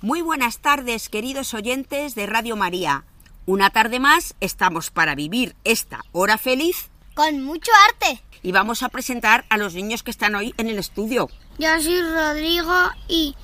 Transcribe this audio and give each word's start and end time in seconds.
Muy 0.00 0.20
buenas 0.20 0.58
tardes, 0.58 1.08
queridos 1.08 1.54
oyentes 1.54 2.14
de 2.14 2.26
Radio 2.26 2.56
María. 2.56 3.04
Una 3.46 3.70
tarde 3.70 4.00
más 4.00 4.34
estamos 4.40 4.90
para 4.90 5.14
vivir 5.14 5.54
esta 5.64 6.04
hora 6.12 6.38
feliz 6.38 6.90
Con 7.14 7.42
mucho 7.44 7.70
arte. 7.88 8.22
y 8.42 8.50
vamos 8.52 8.82
a 8.82 8.88
presentar 8.88 9.44
a 9.48 9.56
los 9.58 9.74
niños 9.74 10.02
que 10.02 10.10
están 10.10 10.34
hoy 10.34 10.54
en 10.58 10.68
el 10.68 10.78
estudio. 10.78 11.28
Yo 11.58 11.68
soy 11.80 12.02
Rodrigo 12.02 12.90
y 13.08 13.36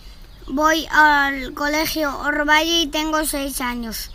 voy 0.49 0.87
al 0.91 1.55
colegio 1.55 2.17
Orvalle 2.21 2.83
y 2.83 2.87
tengo 2.89 3.25
seis 3.25 3.61
años. 3.61 4.11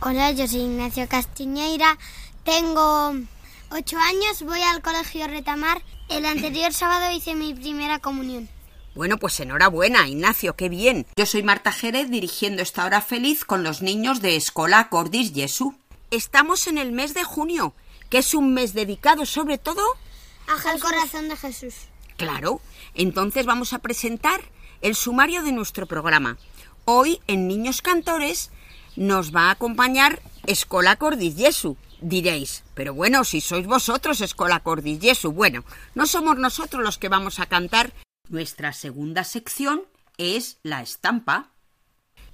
Hola, 0.00 0.32
yo 0.32 0.48
soy 0.48 0.62
Ignacio 0.62 1.08
Castiñeira, 1.08 1.96
tengo 2.44 3.12
ocho 3.70 3.96
años, 3.98 4.42
voy 4.42 4.60
al 4.62 4.82
colegio 4.82 5.28
Retamar. 5.28 5.80
El 6.08 6.26
anterior 6.26 6.72
sábado 6.72 7.14
hice 7.14 7.34
mi 7.34 7.54
primera 7.54 7.98
comunión. 7.98 8.48
Bueno, 8.94 9.16
pues 9.16 9.40
enhorabuena, 9.40 10.06
Ignacio, 10.06 10.54
qué 10.54 10.68
bien. 10.68 11.06
Yo 11.16 11.24
soy 11.24 11.42
Marta 11.42 11.72
Jerez 11.72 12.10
dirigiendo 12.10 12.62
esta 12.62 12.84
hora 12.84 13.00
feliz 13.00 13.44
con 13.44 13.62
los 13.62 13.80
niños 13.80 14.20
de 14.20 14.36
Escola 14.36 14.90
Cordis 14.90 15.32
Jesu. 15.32 15.74
Estamos 16.10 16.66
en 16.66 16.76
el 16.76 16.92
mes 16.92 17.14
de 17.14 17.24
junio, 17.24 17.74
que 18.10 18.18
es 18.18 18.34
un 18.34 18.52
mes 18.52 18.74
dedicado 18.74 19.24
sobre 19.24 19.56
todo 19.56 19.82
Al 20.46 20.80
corazón 20.80 21.30
de 21.30 21.36
Jesús. 21.36 21.74
Claro, 22.18 22.60
entonces 22.94 23.46
vamos 23.46 23.72
a 23.72 23.78
presentar 23.78 24.42
el 24.82 24.94
sumario 24.94 25.42
de 25.42 25.52
nuestro 25.52 25.86
programa. 25.86 26.36
Hoy 26.84 27.20
en 27.26 27.48
Niños 27.48 27.80
Cantores 27.80 28.50
nos 28.96 29.34
va 29.34 29.48
a 29.48 29.52
acompañar 29.52 30.20
Escola 30.46 30.96
Cordis 30.96 31.36
Jesu. 31.36 31.76
Diréis, 32.00 32.64
pero 32.74 32.94
bueno, 32.94 33.24
si 33.24 33.40
sois 33.40 33.66
vosotros 33.66 34.20
Escola 34.20 34.60
Cordis 34.60 35.00
Jesu. 35.00 35.32
Bueno, 35.32 35.64
no 35.94 36.06
somos 36.06 36.36
nosotros 36.36 36.82
los 36.82 36.98
que 36.98 37.08
vamos 37.08 37.38
a 37.38 37.46
cantar. 37.46 37.92
Nuestra 38.28 38.72
segunda 38.72 39.24
sección 39.24 39.82
es 40.18 40.58
la 40.62 40.82
estampa. 40.82 41.50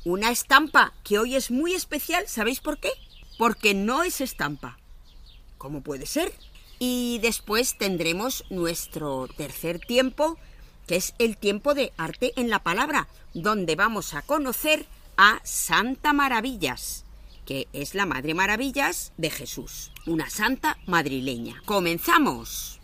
Una 0.05 0.31
estampa 0.31 0.95
que 1.05 1.19
hoy 1.19 1.37
es 1.37 1.51
muy 1.51 1.75
especial, 1.75 2.29
¿sabéis 2.29 2.61
por 2.61 2.79
qué? 2.79 2.91
Porque 3.37 3.75
no 3.75 4.03
es 4.05 4.21
estampa. 4.21 4.79
¿Cómo 5.59 5.83
puede 5.83 6.07
ser? 6.07 6.33
Y 6.79 7.19
después 7.21 7.77
tendremos 7.77 8.45
nuestro 8.49 9.29
tercer 9.37 9.81
tiempo, 9.81 10.39
que 10.87 10.97
es 10.97 11.15
el 11.19 11.37
tiempo 11.37 11.75
de 11.75 11.93
arte 11.97 12.33
en 12.37 12.49
la 12.49 12.61
palabra, 12.61 13.09
donde 13.35 13.75
vamos 13.75 14.15
a 14.15 14.23
conocer 14.23 14.87
a 15.17 15.41
Santa 15.43 16.13
Maravillas, 16.13 17.05
que 17.49 17.67
es 17.73 17.95
la 17.95 18.05
Madre 18.05 18.35
Maravillas 18.35 19.15
de 19.17 19.31
Jesús, 19.31 19.91
una 20.05 20.29
santa 20.29 20.77
madrileña. 20.85 21.63
¡Comenzamos! 21.65 22.79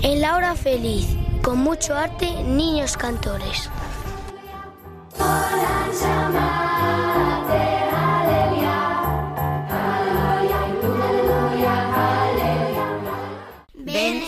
En 0.00 0.20
la 0.20 0.36
hora 0.36 0.54
feliz, 0.54 1.08
con 1.42 1.58
mucho 1.58 1.96
arte, 1.96 2.40
niños 2.44 2.96
cantores. 2.96 3.68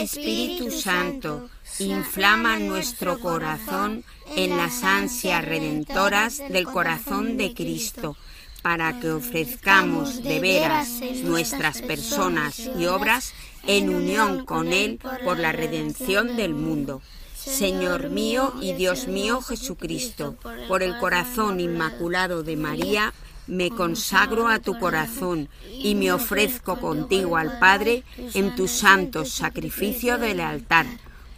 Espíritu 0.01 0.71
Santo, 0.71 1.51
inflama 1.79 2.59
nuestro 2.59 3.21
corazón 3.21 4.03
en 4.35 4.57
las 4.57 4.83
ansias 4.83 5.45
redentoras 5.45 6.39
del 6.49 6.65
corazón 6.65 7.37
de 7.37 7.53
Cristo, 7.53 8.17
para 8.63 8.99
que 8.99 9.11
ofrezcamos 9.11 10.23
de 10.23 10.41
veras 10.41 11.01
nuestras 11.23 11.83
personas 11.83 12.71
y 12.79 12.87
obras 12.87 13.35
en 13.67 13.91
unión 13.91 14.47
con 14.47 14.73
Él 14.73 14.99
por 15.23 15.39
la 15.39 15.53
redención 15.53 16.35
del 16.37 16.55
mundo. 16.55 17.03
Señor 17.35 18.09
mío 18.11 18.55
y 18.61 18.73
Dios 18.75 19.07
mío 19.07 19.43
Jesucristo, 19.43 20.37
por 20.69 20.83
el 20.83 20.99
corazón 20.99 21.61
inmaculado 21.61 22.43
de 22.43 22.57
María, 22.57 23.13
me 23.51 23.71
consagro 23.71 24.47
a 24.47 24.61
tu 24.61 24.79
corazón 24.79 25.49
y 25.69 25.97
me 25.97 26.13
ofrezco 26.13 26.81
contigo 26.81 27.37
al 27.37 27.59
Padre 27.59 28.05
en 28.35 28.55
tu 28.55 28.69
santo 28.69 29.25
sacrificio 29.25 30.19
del 30.19 30.41
altar, 30.41 30.87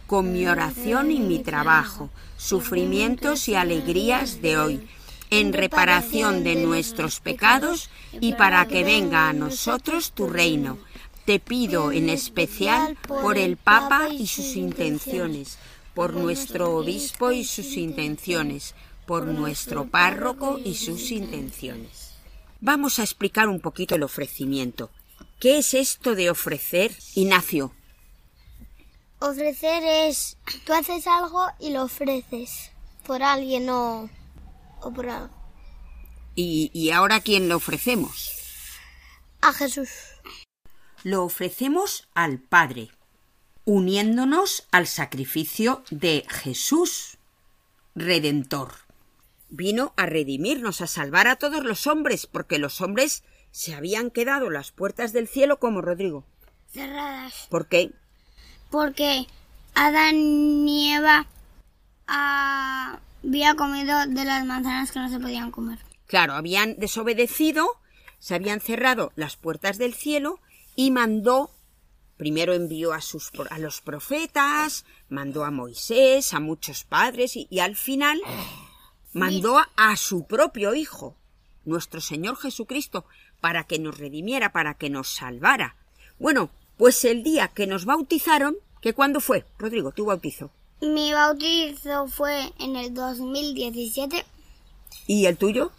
con 0.07 0.31
mi 0.31 0.47
oración 0.47 1.11
y 1.11 1.21
mi 1.21 1.39
trabajo, 1.39 2.11
sufrimientos 2.37 3.49
y 3.49 3.55
alegrías 3.55 4.43
de 4.43 4.59
hoy, 4.59 4.89
en 5.31 5.55
reparación 5.55 6.45
de 6.45 6.57
nuestros 6.57 7.21
pecados 7.21 7.89
y 8.21 8.35
para 8.35 8.67
que 8.69 8.85
venga 8.85 9.31
a 9.31 9.33
nosotros 9.33 10.13
tu 10.13 10.27
reino. 10.27 10.77
Te 11.25 11.41
pido 11.41 11.93
en 11.93 12.11
especial 12.11 12.99
por 13.09 13.39
el 13.39 13.57
Papa 13.57 14.09
y 14.11 14.27
sus 14.27 14.57
intenciones, 14.57 15.57
por 15.95 16.13
nuestro 16.13 16.77
obispo 16.77 17.33
y 17.33 17.45
sus 17.45 17.79
intenciones, 17.79 18.75
por 19.07 19.25
nuestro 19.25 19.87
párroco 19.87 20.61
y 20.63 20.75
sus 20.75 21.11
intenciones. 21.11 22.02
Vamos 22.65 23.01
a 23.01 23.03
explicar 23.03 23.49
un 23.49 23.59
poquito 23.59 23.97
el 23.97 24.05
ofrecimiento. 24.05 24.93
¿Qué 25.41 25.59
es 25.59 25.75
esto 25.75 26.15
de 26.15 26.31
ofrecer, 26.31 26.97
Ignacio? 27.17 27.75
Ofrecer 29.19 29.83
es, 29.83 30.39
tú 30.65 30.73
haces 30.73 31.09
algo 31.09 31.45
y 31.59 31.71
lo 31.71 31.83
ofreces 31.83 32.71
por 33.05 33.21
alguien 33.25 33.69
o, 33.69 34.09
o 34.81 34.93
por 34.93 35.09
algo. 35.09 35.35
¿Y, 36.37 36.71
y 36.73 36.93
ahora 36.93 37.21
quién 37.21 37.49
lo 37.49 37.57
ofrecemos? 37.57 38.31
A 39.41 39.53
Jesús. 39.53 39.91
Lo 41.03 41.25
ofrecemos 41.25 42.07
al 42.15 42.39
Padre, 42.39 42.93
uniéndonos 43.65 44.69
al 44.71 44.87
sacrificio 44.87 45.83
de 45.91 46.25
Jesús, 46.29 47.19
Redentor. 47.97 48.92
Vino 49.55 49.93
a 49.99 50.07
redimirnos, 50.07 50.81
a 50.81 50.87
salvar 50.87 51.29
a 51.29 51.37
todos 51.37 51.63
los 51.63 51.87
hombres, 51.87 52.27
porque 52.27 52.59
los 52.59 52.81
hombres 52.81 53.23
se 53.51 53.75
habían 53.75 54.11
quedado 54.11 54.49
las 54.49 54.73
puertas 54.73 55.13
del 55.13 55.29
cielo 55.29 55.59
como 55.59 55.83
Rodrigo. 55.83 56.25
Cerradas. 56.73 57.49
¿Por 57.51 57.67
qué? 57.67 57.91
Porque 58.71 59.27
Adán 59.75 60.17
y 60.17 60.95
Eva 60.95 61.27
ah, 62.07 62.99
había 63.23 63.55
comido 63.55 64.07
de 64.07 64.25
las 64.25 64.47
manzanas 64.47 64.91
que 64.91 65.01
no 65.01 65.11
se 65.11 65.21
podían 65.21 65.51
comer. 65.51 65.81
Claro, 66.07 66.33
habían 66.33 66.79
desobedecido, 66.79 67.67
se 68.21 68.35
habían 68.35 68.61
cerrado 68.61 69.13
las 69.17 69.37
puertas 69.37 69.77
del 69.77 69.93
cielo 69.93 70.41
y 70.77 70.93
mandó, 70.93 71.51
primero 72.17 72.55
envió 72.55 72.95
a, 72.95 73.03
sus, 73.03 73.31
a 73.51 73.59
los 73.59 73.83
profetas, 73.83 74.87
mandó 75.11 75.45
a 75.45 75.51
Moisés, 75.51 76.33
a 76.33 76.41
muchos 76.41 76.85
padres 76.85 77.37
y, 77.37 77.49
y 77.51 77.59
al 77.59 77.77
final 77.77 78.19
mandó 79.13 79.59
a, 79.77 79.97
su 79.97 80.27
propio 80.27 80.75
Hijo, 80.75 81.17
nuestro 81.65 82.01
Señor 82.01 82.37
Jesucristo, 82.37 83.05
para 83.41 83.65
que 83.65 83.79
nos 83.79 83.99
redimiera, 83.99 84.53
para 84.53 84.75
que 84.75 84.91
nos 84.91 85.09
salvara. 85.09 85.77
Bueno, 86.19 86.51
pues 86.77 87.05
el 87.05 87.23
día 87.23 87.49
que 87.49 87.67
nos 87.67 87.85
bautizaron, 87.85 88.57
¿que 88.81 88.95
cuándo 88.95 89.21
fue? 89.21 89.45
Rodrigo, 89.59 89.93
tu 89.93 90.07
bautizo. 90.07 90.51
Mi 90.81 91.13
bautizo 91.13 92.09
fue 92.09 92.53
en 92.59 92.77
el 92.77 92.93
2017. 92.95 94.25
¿Y 95.07 95.27
el 95.27 95.37
tuyo? 95.37 95.73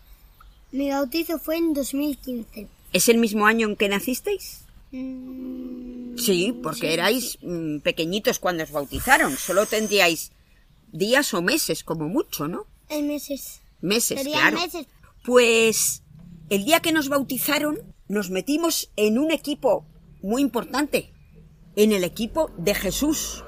Mi 0.71 0.89
bautizo 0.89 1.39
fue 1.39 1.57
en 1.57 1.73
2015. 1.73 2.67
¿Es 2.93 3.09
el 3.09 3.17
mismo 3.17 3.45
año 3.45 3.67
en 3.67 3.75
que 3.75 3.89
nacisteis? 3.89 4.65
Mm, 4.91 6.17
Sí, 6.17 6.53
porque 6.61 6.93
erais 6.93 7.37
mm, 7.41 7.79
pequeñitos 7.79 8.39
cuando 8.39 8.63
os 8.63 8.71
bautizaron. 8.71 9.35
Solo 9.37 9.65
tendríais 9.65 10.31
días 10.91 11.33
o 11.33 11.41
meses, 11.41 11.83
como 11.83 12.07
mucho, 12.07 12.47
¿no? 12.47 12.67
En 12.89 13.07
meses. 13.07 13.61
Meses, 13.81 14.17
Serían 14.19 14.39
claro. 14.39 14.59
meses. 14.59 14.87
Pues 15.25 16.03
el 16.49 16.65
día 16.65 16.79
que 16.81 16.91
nos 16.91 17.09
bautizaron, 17.09 17.79
nos 18.07 18.29
metimos 18.29 18.91
en 18.95 19.17
un 19.17 19.31
equipo 19.31 19.85
muy 20.21 20.41
importante, 20.41 21.13
en 21.75 21.91
el 21.91 22.03
equipo 22.03 22.51
de 22.57 22.75
Jesús. 22.75 23.43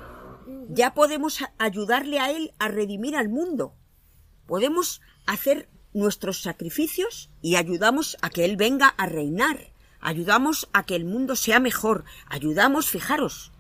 Ya 0.70 0.94
podemos 0.94 1.40
ayudarle 1.58 2.20
a 2.20 2.32
Él 2.32 2.54
a 2.60 2.68
redimir 2.68 3.16
al 3.16 3.30
mundo. 3.30 3.76
podemos 4.46 5.02
hacer 5.26 5.70
nuestros 5.94 6.42
sacrificios 6.42 7.30
y 7.42 7.56
ayudamos 7.56 8.18
a 8.22 8.30
que 8.30 8.46
Él 8.46 8.58
venga 8.58 8.88
a 8.88 9.06
reinar, 9.06 9.72
ayudamos 10.02 10.70
a 10.74 10.86
que 10.86 10.96
el 10.96 11.06
mundo 11.06 11.36
sea 11.36 11.60
mejor, 11.60 12.04
ayudamos, 12.28 12.90
fijaros, 12.90 13.52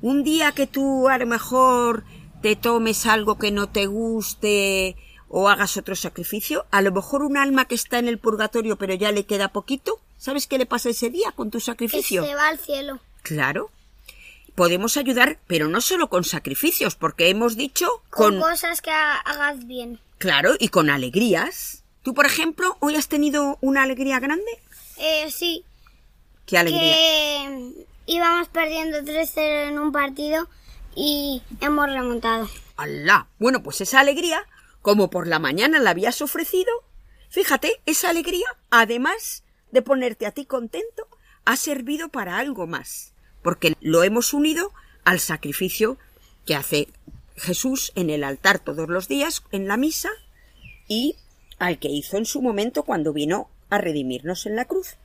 un 0.00 0.22
día 0.22 0.52
que 0.52 0.66
tú 0.66 1.08
a 1.08 1.18
lo 1.18 1.26
mejor 1.26 2.04
te 2.42 2.56
tomes 2.56 3.06
algo 3.06 3.38
que 3.38 3.50
no 3.50 3.68
te 3.68 3.86
guste 3.86 4.96
o 5.28 5.48
hagas 5.48 5.76
otro 5.76 5.94
sacrificio, 5.94 6.64
a 6.70 6.80
lo 6.82 6.90
mejor 6.92 7.22
un 7.22 7.36
alma 7.36 7.66
que 7.66 7.74
está 7.74 7.98
en 7.98 8.08
el 8.08 8.18
purgatorio 8.18 8.76
pero 8.76 8.94
ya 8.94 9.12
le 9.12 9.26
queda 9.26 9.48
poquito, 9.48 10.00
¿sabes 10.16 10.46
qué 10.46 10.56
le 10.58 10.64
pasa 10.66 10.88
ese 10.90 11.10
día 11.10 11.32
con 11.32 11.50
tu 11.50 11.60
sacrificio? 11.60 12.24
se 12.24 12.34
va 12.34 12.48
al 12.48 12.58
cielo. 12.58 13.00
Claro. 13.22 13.70
Podemos 14.54 14.96
ayudar, 14.96 15.38
pero 15.46 15.68
no 15.68 15.80
solo 15.80 16.08
con 16.08 16.24
sacrificios, 16.24 16.96
porque 16.96 17.28
hemos 17.28 17.56
dicho 17.56 17.86
Con, 18.10 18.40
cosas 18.40 18.80
que 18.82 18.90
ha- 18.90 19.18
hagas 19.18 19.66
bien. 19.66 20.00
Claro, 20.18 20.54
y 20.58 20.68
con 20.68 20.90
alegrías. 20.90 21.84
Tú, 22.02 22.12
por 22.12 22.26
ejemplo, 22.26 22.76
hoy 22.80 22.96
has 22.96 23.06
tenido 23.06 23.58
una 23.60 23.82
alegría 23.84 24.18
grande. 24.18 24.50
Eh, 24.96 25.30
sí, 25.30 25.62
¿Qué 26.46 26.58
alegría? 26.58 26.90
que 26.92 27.86
íbamos 28.06 28.48
perdiendo 28.48 28.98
3-0 29.04 29.68
en 29.68 29.78
un 29.78 29.92
partido 29.92 30.48
y 30.94 31.42
hemos 31.60 31.86
remontado. 31.86 32.48
¡Alá! 32.76 33.28
Bueno, 33.38 33.62
pues 33.62 33.80
esa 33.80 34.00
alegría, 34.00 34.44
como 34.82 35.10
por 35.10 35.26
la 35.26 35.38
mañana 35.38 35.78
la 35.78 35.90
habías 35.90 36.22
ofrecido, 36.22 36.70
fíjate, 37.28 37.80
esa 37.86 38.10
alegría, 38.10 38.46
además 38.70 39.44
de 39.70 39.82
ponerte 39.82 40.26
a 40.26 40.32
ti 40.32 40.46
contento, 40.46 41.08
ha 41.44 41.56
servido 41.56 42.08
para 42.08 42.38
algo 42.38 42.66
más, 42.66 43.12
porque 43.42 43.74
lo 43.80 44.02
hemos 44.02 44.32
unido 44.34 44.72
al 45.04 45.20
sacrificio 45.20 45.98
que 46.44 46.54
hace 46.54 46.88
Jesús 47.36 47.92
en 47.94 48.10
el 48.10 48.24
altar 48.24 48.58
todos 48.58 48.88
los 48.88 49.08
días, 49.08 49.42
en 49.52 49.68
la 49.68 49.76
misa, 49.76 50.10
y 50.88 51.16
al 51.58 51.78
que 51.78 51.88
hizo 51.88 52.16
en 52.16 52.26
su 52.26 52.42
momento 52.42 52.82
cuando 52.82 53.12
vino 53.12 53.48
a 53.70 53.78
redimirnos 53.78 54.46
en 54.46 54.56
la 54.56 54.64
cruz. 54.64 54.96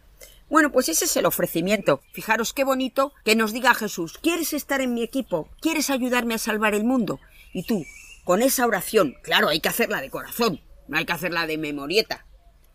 Bueno, 0.54 0.72
pues 0.72 0.88
ese 0.88 1.06
es 1.06 1.18
el 1.18 1.26
ofrecimiento. 1.26 2.04
Fijaros 2.12 2.54
qué 2.54 2.64
bonito 2.64 3.12
que 3.26 3.36
nos 3.36 3.54
diga 3.54 3.74
Jesús, 3.74 4.20
¿quieres 4.20 4.54
estar 4.54 4.82
en 4.82 4.94
mi 4.94 5.02
equipo? 5.02 5.50
¿Quieres 5.60 5.90
ayudarme 5.90 6.36
a 6.36 6.38
salvar 6.38 6.76
el 6.76 6.84
mundo? 6.84 7.20
Y 7.54 7.64
tú, 7.64 7.84
con 8.24 8.44
esa 8.44 8.68
oración, 8.68 9.16
claro, 9.24 9.50
hay 9.50 9.62
que 9.62 9.70
hacerla 9.70 10.00
de 10.00 10.12
corazón, 10.12 10.62
no 10.88 11.00
hay 11.00 11.06
que 11.06 11.14
hacerla 11.14 11.48
de 11.48 11.58
memorieta. 11.58 12.28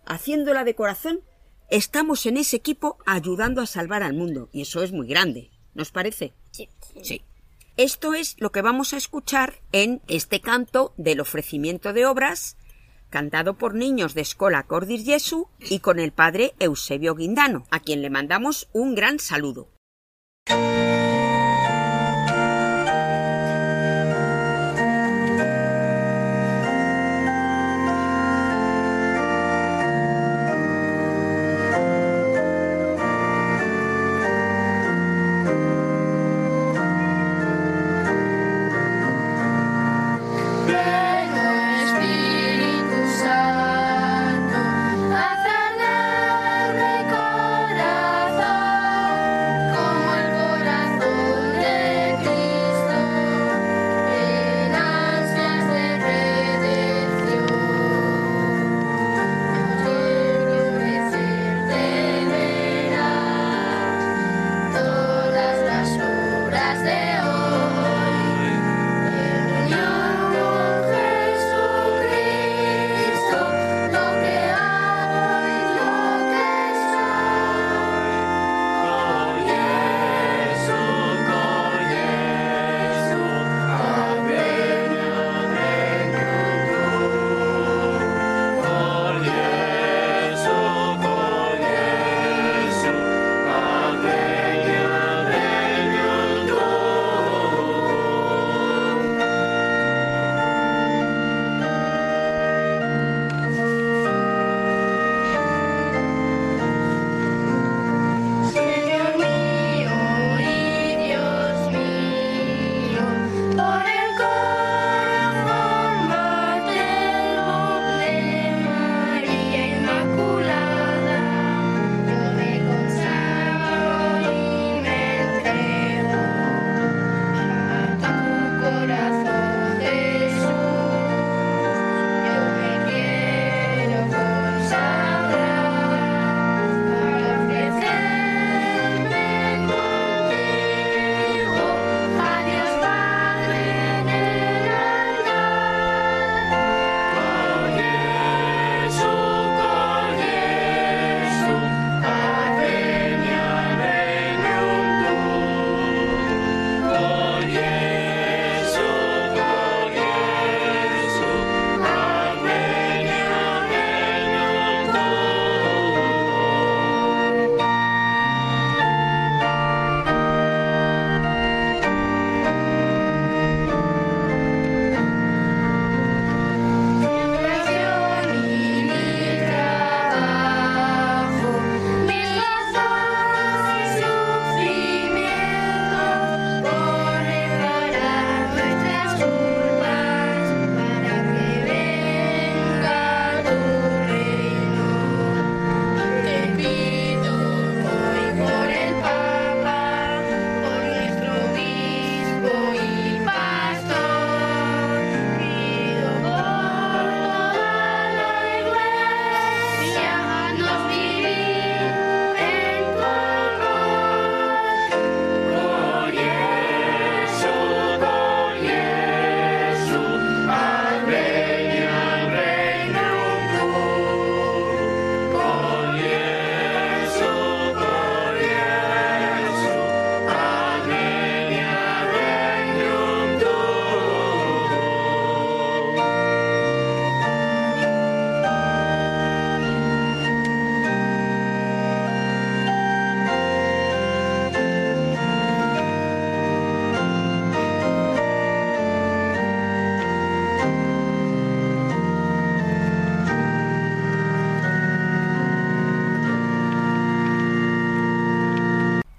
Haciéndola 0.06 0.64
de 0.64 0.74
corazón, 0.74 1.20
estamos 1.70 2.26
en 2.26 2.38
ese 2.38 2.56
equipo 2.56 2.98
ayudando 3.06 3.62
a 3.62 3.66
salvar 3.66 4.02
al 4.02 4.14
mundo. 4.14 4.48
Y 4.52 4.62
eso 4.62 4.82
es 4.82 4.90
muy 4.90 5.06
grande, 5.06 5.52
¿nos 5.74 5.92
parece? 5.92 6.34
Sí. 6.50 6.68
Sí. 7.04 7.22
Esto 7.76 8.12
es 8.12 8.34
lo 8.40 8.50
que 8.50 8.60
vamos 8.60 8.92
a 8.92 8.96
escuchar 8.96 9.60
en 9.70 10.02
este 10.08 10.40
canto 10.40 10.94
del 10.96 11.20
ofrecimiento 11.20 11.92
de 11.92 12.06
obras, 12.06 12.56
cantado 13.10 13.54
por 13.54 13.74
niños 13.74 14.14
de 14.14 14.20
Escola 14.20 14.62
Cordis 14.64 15.04
Jesu 15.04 15.48
y 15.58 15.80
con 15.80 15.98
el 15.98 16.12
padre 16.12 16.54
Eusebio 16.58 17.14
Guindano, 17.14 17.64
a 17.70 17.80
quien 17.80 18.02
le 18.02 18.10
mandamos 18.10 18.68
un 18.72 18.94
gran 18.94 19.18
saludo. 19.18 19.68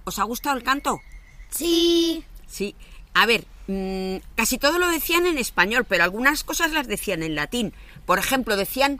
¿Os 0.09 0.17
ha 0.17 0.23
gustado 0.23 0.57
el 0.57 0.63
canto? 0.63 1.01
Sí. 1.51 2.25
Sí. 2.47 2.75
A 3.13 3.27
ver, 3.27 3.45
mm, 3.67 4.17
casi 4.33 4.57
todo 4.57 4.79
lo 4.79 4.87
decían 4.87 5.27
en 5.27 5.37
español, 5.37 5.85
pero 5.87 6.03
algunas 6.03 6.43
cosas 6.43 6.71
las 6.71 6.87
decían 6.87 7.21
en 7.21 7.35
latín. 7.35 7.73
Por 8.07 8.17
ejemplo, 8.17 8.57
decían 8.57 8.99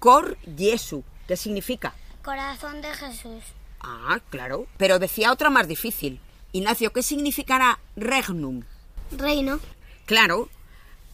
Cor 0.00 0.36
Jesu. 0.56 1.04
¿Qué 1.28 1.36
significa? 1.36 1.94
Corazón 2.24 2.82
de 2.82 2.92
Jesús. 2.92 3.44
Ah, 3.80 4.18
claro. 4.30 4.66
Pero 4.78 4.98
decía 4.98 5.30
otra 5.30 5.48
más 5.48 5.68
difícil. 5.68 6.20
Ignacio, 6.50 6.92
¿qué 6.92 7.04
significará 7.04 7.78
regnum? 7.94 8.64
Reino. 9.12 9.60
Claro. 10.06 10.48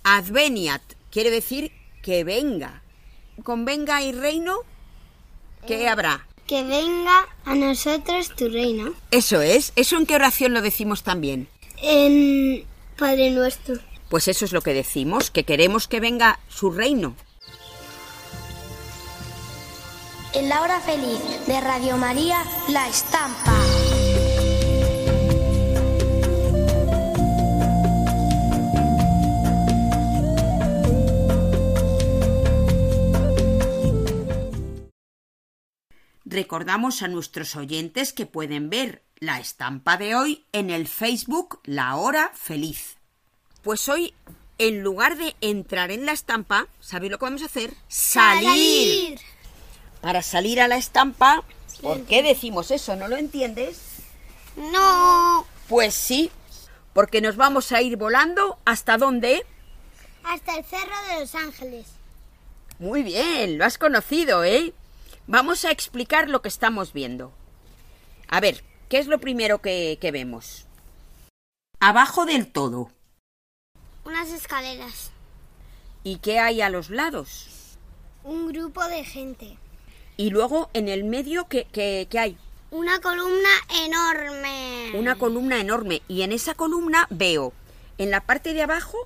Adveniat 0.04 0.80
quiere 1.10 1.30
decir 1.30 1.70
que 2.02 2.24
venga. 2.24 2.80
Con 3.42 3.66
venga 3.66 4.00
y 4.00 4.12
reino, 4.12 4.60
¿qué 5.66 5.86
habrá? 5.86 6.26
Que 6.46 6.62
venga 6.62 7.26
a 7.44 7.54
nosotros 7.54 8.34
tu 8.36 8.48
reino. 8.48 8.92
Eso 9.10 9.40
es. 9.40 9.72
¿Eso 9.76 9.96
en 9.96 10.06
qué 10.06 10.14
oración 10.14 10.52
lo 10.52 10.62
decimos 10.62 11.02
también? 11.02 11.48
En 11.82 12.64
Padre 12.98 13.30
nuestro. 13.30 13.76
Pues 14.08 14.28
eso 14.28 14.44
es 14.44 14.52
lo 14.52 14.60
que 14.60 14.74
decimos, 14.74 15.30
que 15.30 15.44
queremos 15.44 15.88
que 15.88 16.00
venga 16.00 16.38
su 16.48 16.70
reino. 16.70 17.16
En 20.34 20.48
la 20.48 20.62
hora 20.62 20.80
feliz 20.80 21.20
de 21.46 21.60
Radio 21.60 21.96
María, 21.96 22.44
La 22.68 22.88
Estampa. 22.88 23.73
Recordamos 36.34 37.02
a 37.02 37.06
nuestros 37.06 37.54
oyentes 37.54 38.12
que 38.12 38.26
pueden 38.26 38.68
ver 38.68 39.04
la 39.20 39.38
estampa 39.38 39.96
de 39.96 40.16
hoy 40.16 40.44
en 40.50 40.68
el 40.68 40.88
Facebook 40.88 41.60
La 41.62 41.94
Hora 41.94 42.32
Feliz. 42.34 42.96
Pues 43.62 43.88
hoy, 43.88 44.14
en 44.58 44.82
lugar 44.82 45.16
de 45.16 45.36
entrar 45.40 45.92
en 45.92 46.06
la 46.06 46.10
estampa, 46.10 46.66
¿sabéis 46.80 47.12
lo 47.12 47.20
que 47.20 47.26
vamos 47.26 47.42
a 47.42 47.46
hacer? 47.46 47.72
Salir. 47.86 49.20
Para 50.00 50.22
salir 50.22 50.60
a 50.60 50.66
la 50.66 50.76
estampa, 50.76 51.44
¿por 51.80 52.02
qué 52.02 52.24
decimos 52.24 52.72
eso? 52.72 52.96
¿No 52.96 53.06
lo 53.06 53.16
entiendes? 53.16 53.78
No. 54.56 55.46
Pues 55.68 55.94
sí, 55.94 56.32
porque 56.94 57.20
nos 57.20 57.36
vamos 57.36 57.70
a 57.70 57.80
ir 57.80 57.96
volando 57.96 58.58
hasta 58.64 58.98
dónde? 58.98 59.46
Hasta 60.24 60.56
el 60.56 60.64
Cerro 60.64 60.96
de 61.12 61.20
los 61.20 61.34
Ángeles. 61.36 61.86
Muy 62.80 63.04
bien, 63.04 63.56
lo 63.56 63.64
has 63.64 63.78
conocido, 63.78 64.42
¿eh? 64.42 64.74
Vamos 65.26 65.64
a 65.64 65.70
explicar 65.70 66.28
lo 66.28 66.42
que 66.42 66.48
estamos 66.48 66.92
viendo. 66.92 67.32
A 68.28 68.40
ver, 68.40 68.62
¿qué 68.88 68.98
es 68.98 69.06
lo 69.06 69.18
primero 69.18 69.60
que, 69.60 69.98
que 70.00 70.10
vemos? 70.10 70.66
Abajo 71.80 72.26
del 72.26 72.46
todo. 72.50 72.90
Unas 74.04 74.28
escaleras. 74.30 75.10
¿Y 76.02 76.18
qué 76.18 76.38
hay 76.38 76.60
a 76.60 76.68
los 76.68 76.90
lados? 76.90 77.48
Un 78.22 78.48
grupo 78.48 78.84
de 78.84 79.04
gente. 79.04 79.56
Y 80.16 80.30
luego 80.30 80.70
en 80.74 80.88
el 80.88 81.04
medio, 81.04 81.48
¿qué, 81.48 81.66
qué- 81.72 82.06
qué 82.10 82.18
hay? 82.18 82.38
Una 82.70 83.00
columna 83.00 83.48
enorme. 83.86 84.92
Una 84.94 85.16
columna 85.16 85.60
enorme. 85.60 86.02
Y 86.08 86.22
en 86.22 86.32
esa 86.32 86.54
columna 86.54 87.06
veo, 87.10 87.52
en 87.98 88.10
la 88.10 88.20
parte 88.20 88.52
de 88.52 88.62
abajo 88.62 88.98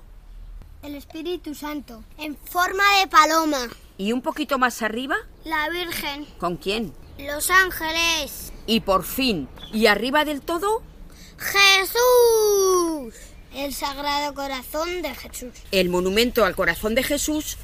El 0.81 0.95
Espíritu 0.95 1.55
Santo. 1.55 2.03
En 2.17 2.35
forma 2.37 2.83
de 2.99 3.07
paloma. 3.07 3.67
Y 3.99 4.13
un 4.13 4.21
poquito 4.21 4.57
más 4.57 4.81
arriba, 4.81 5.17
La 5.43 5.69
Virgen. 5.69 6.25
¿con 6.39 6.55
quién? 6.55 6.93
Los 7.19 7.49
ángeles. 7.51 8.53
Y 8.65 8.79
por 8.79 9.03
fin, 9.03 9.49
y 9.73 9.87
arriba 9.87 10.23
del 10.23 10.41
todo, 10.41 10.81
Jesús. 11.37 13.13
El 13.53 13.73
Sagrado 13.73 14.33
Corazón 14.33 15.01
de 15.01 15.13
Jesús. 15.13 15.49
el 15.71 15.89
monumento 15.89 16.45
al 16.45 16.55
corazón 16.55 16.95
de 16.95 17.03
Jesús 17.03 17.57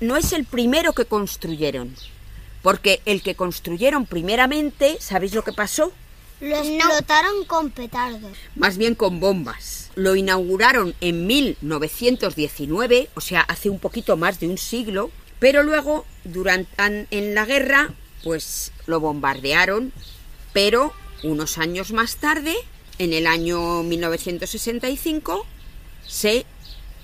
no 0.00 0.16
es 0.16 0.32
el 0.32 0.44
primero 0.44 0.92
que 0.92 1.06
construyeron. 1.06 1.96
Porque 2.60 3.00
el 3.06 3.22
que 3.22 3.34
construyeron 3.34 4.04
primeramente, 4.04 4.98
¿sabéis 5.00 5.32
lo 5.34 5.42
que 5.42 5.52
pasó? 5.54 5.90
Lo 6.40 6.56
explotaron 6.56 7.44
con 7.46 7.70
petardos. 7.70 8.36
Más 8.56 8.76
bien 8.76 8.94
con 8.94 9.20
bombas. 9.20 9.90
Lo 9.94 10.16
inauguraron 10.16 10.94
en 11.00 11.26
1919, 11.26 13.08
o 13.14 13.20
sea, 13.20 13.40
hace 13.40 13.70
un 13.70 13.78
poquito 13.78 14.16
más 14.16 14.38
de 14.38 14.48
un 14.48 14.58
siglo, 14.58 15.10
pero 15.42 15.64
luego, 15.64 16.06
durante 16.22 16.70
en 17.10 17.34
la 17.34 17.44
guerra, 17.44 17.92
pues 18.22 18.70
lo 18.86 19.00
bombardearon, 19.00 19.92
pero 20.52 20.92
unos 21.24 21.58
años 21.58 21.90
más 21.90 22.18
tarde, 22.18 22.54
en 22.98 23.12
el 23.12 23.26
año 23.26 23.82
1965, 23.82 25.44
se 26.06 26.46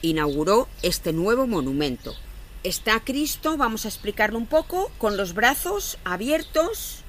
inauguró 0.02 0.68
este 0.82 1.12
nuevo 1.12 1.48
monumento. 1.48 2.14
Está 2.62 3.00
Cristo, 3.00 3.56
vamos 3.56 3.86
a 3.86 3.88
explicarlo 3.88 4.38
un 4.38 4.46
poco, 4.46 4.92
con 4.98 5.16
los 5.16 5.34
brazos 5.34 5.98
abiertos, 6.04 7.00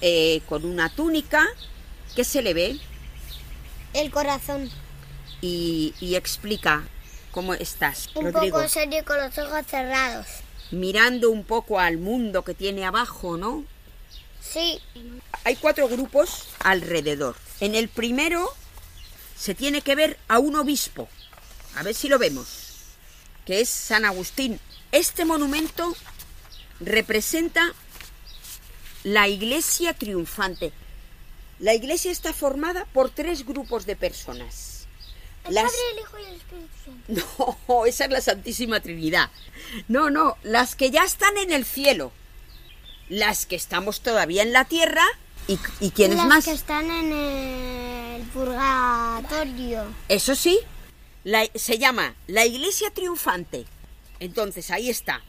eh, 0.00 0.40
con 0.48 0.64
una 0.64 0.88
túnica, 0.88 1.44
que 2.16 2.24
se 2.24 2.40
le 2.40 2.54
ve 2.54 2.78
El 3.92 4.10
corazón. 4.10 4.70
y, 5.42 5.92
y 6.00 6.14
explica 6.14 6.84
cómo 7.32 7.52
estás, 7.52 8.08
Un 8.14 8.32
Rodrigo. 8.32 8.56
poco 8.56 8.68
serio 8.70 9.04
con 9.04 9.18
los 9.18 9.36
ojos 9.36 9.66
cerrados. 9.66 10.26
Mirando 10.70 11.30
un 11.30 11.44
poco 11.44 11.78
al 11.78 11.98
mundo 11.98 12.42
que 12.42 12.54
tiene 12.54 12.84
abajo, 12.84 13.36
¿no? 13.36 13.64
Sí. 14.40 14.80
Hay 15.44 15.56
cuatro 15.56 15.88
grupos 15.88 16.46
alrededor. 16.60 17.36
En 17.60 17.74
el 17.74 17.88
primero 17.88 18.48
se 19.36 19.54
tiene 19.54 19.82
que 19.82 19.94
ver 19.94 20.18
a 20.28 20.38
un 20.38 20.56
obispo. 20.56 21.08
A 21.76 21.82
ver 21.82 21.94
si 21.94 22.08
lo 22.08 22.18
vemos. 22.18 22.46
Que 23.44 23.60
es 23.60 23.68
San 23.68 24.04
Agustín. 24.04 24.60
Este 24.92 25.24
monumento 25.24 25.94
representa 26.80 27.74
la 29.02 29.28
iglesia 29.28 29.92
triunfante. 29.94 30.72
La 31.58 31.74
iglesia 31.74 32.10
está 32.10 32.32
formada 32.32 32.84
por 32.86 33.10
tres 33.10 33.44
grupos 33.44 33.86
de 33.86 33.96
personas. 33.96 34.73
El 35.46 35.54
Las- 35.54 35.64
Padre, 35.64 35.76
el 35.92 35.98
Hijo 36.00 36.18
y 36.18 36.24
el 36.24 36.34
Espíritu 36.36 36.74
Santo. 36.84 37.58
No, 37.68 37.86
esa 37.86 38.04
es 38.04 38.10
la 38.10 38.20
Santísima 38.20 38.80
Trinidad. 38.80 39.30
No, 39.88 40.10
no, 40.10 40.36
las 40.42 40.74
que 40.74 40.90
ya 40.90 41.02
están 41.04 41.36
en 41.38 41.52
el 41.52 41.64
cielo. 41.64 42.12
Las 43.08 43.44
que 43.46 43.56
estamos 43.56 44.00
todavía 44.00 44.42
en 44.42 44.52
la 44.52 44.64
tierra. 44.64 45.04
¿Y, 45.46 45.58
y 45.80 45.90
quiénes 45.90 46.16
Las 46.16 46.26
más? 46.26 46.44
que 46.46 46.52
están 46.52 46.90
en 46.90 47.12
el 47.12 48.22
purgatorio. 48.28 49.84
Eso 50.08 50.34
sí, 50.34 50.58
la- 51.24 51.46
se 51.54 51.78
llama 51.78 52.14
la 52.26 52.46
Iglesia 52.46 52.90
Triunfante. 52.90 53.66
Entonces 54.20 54.70
ahí 54.70 54.88
está 54.88 55.22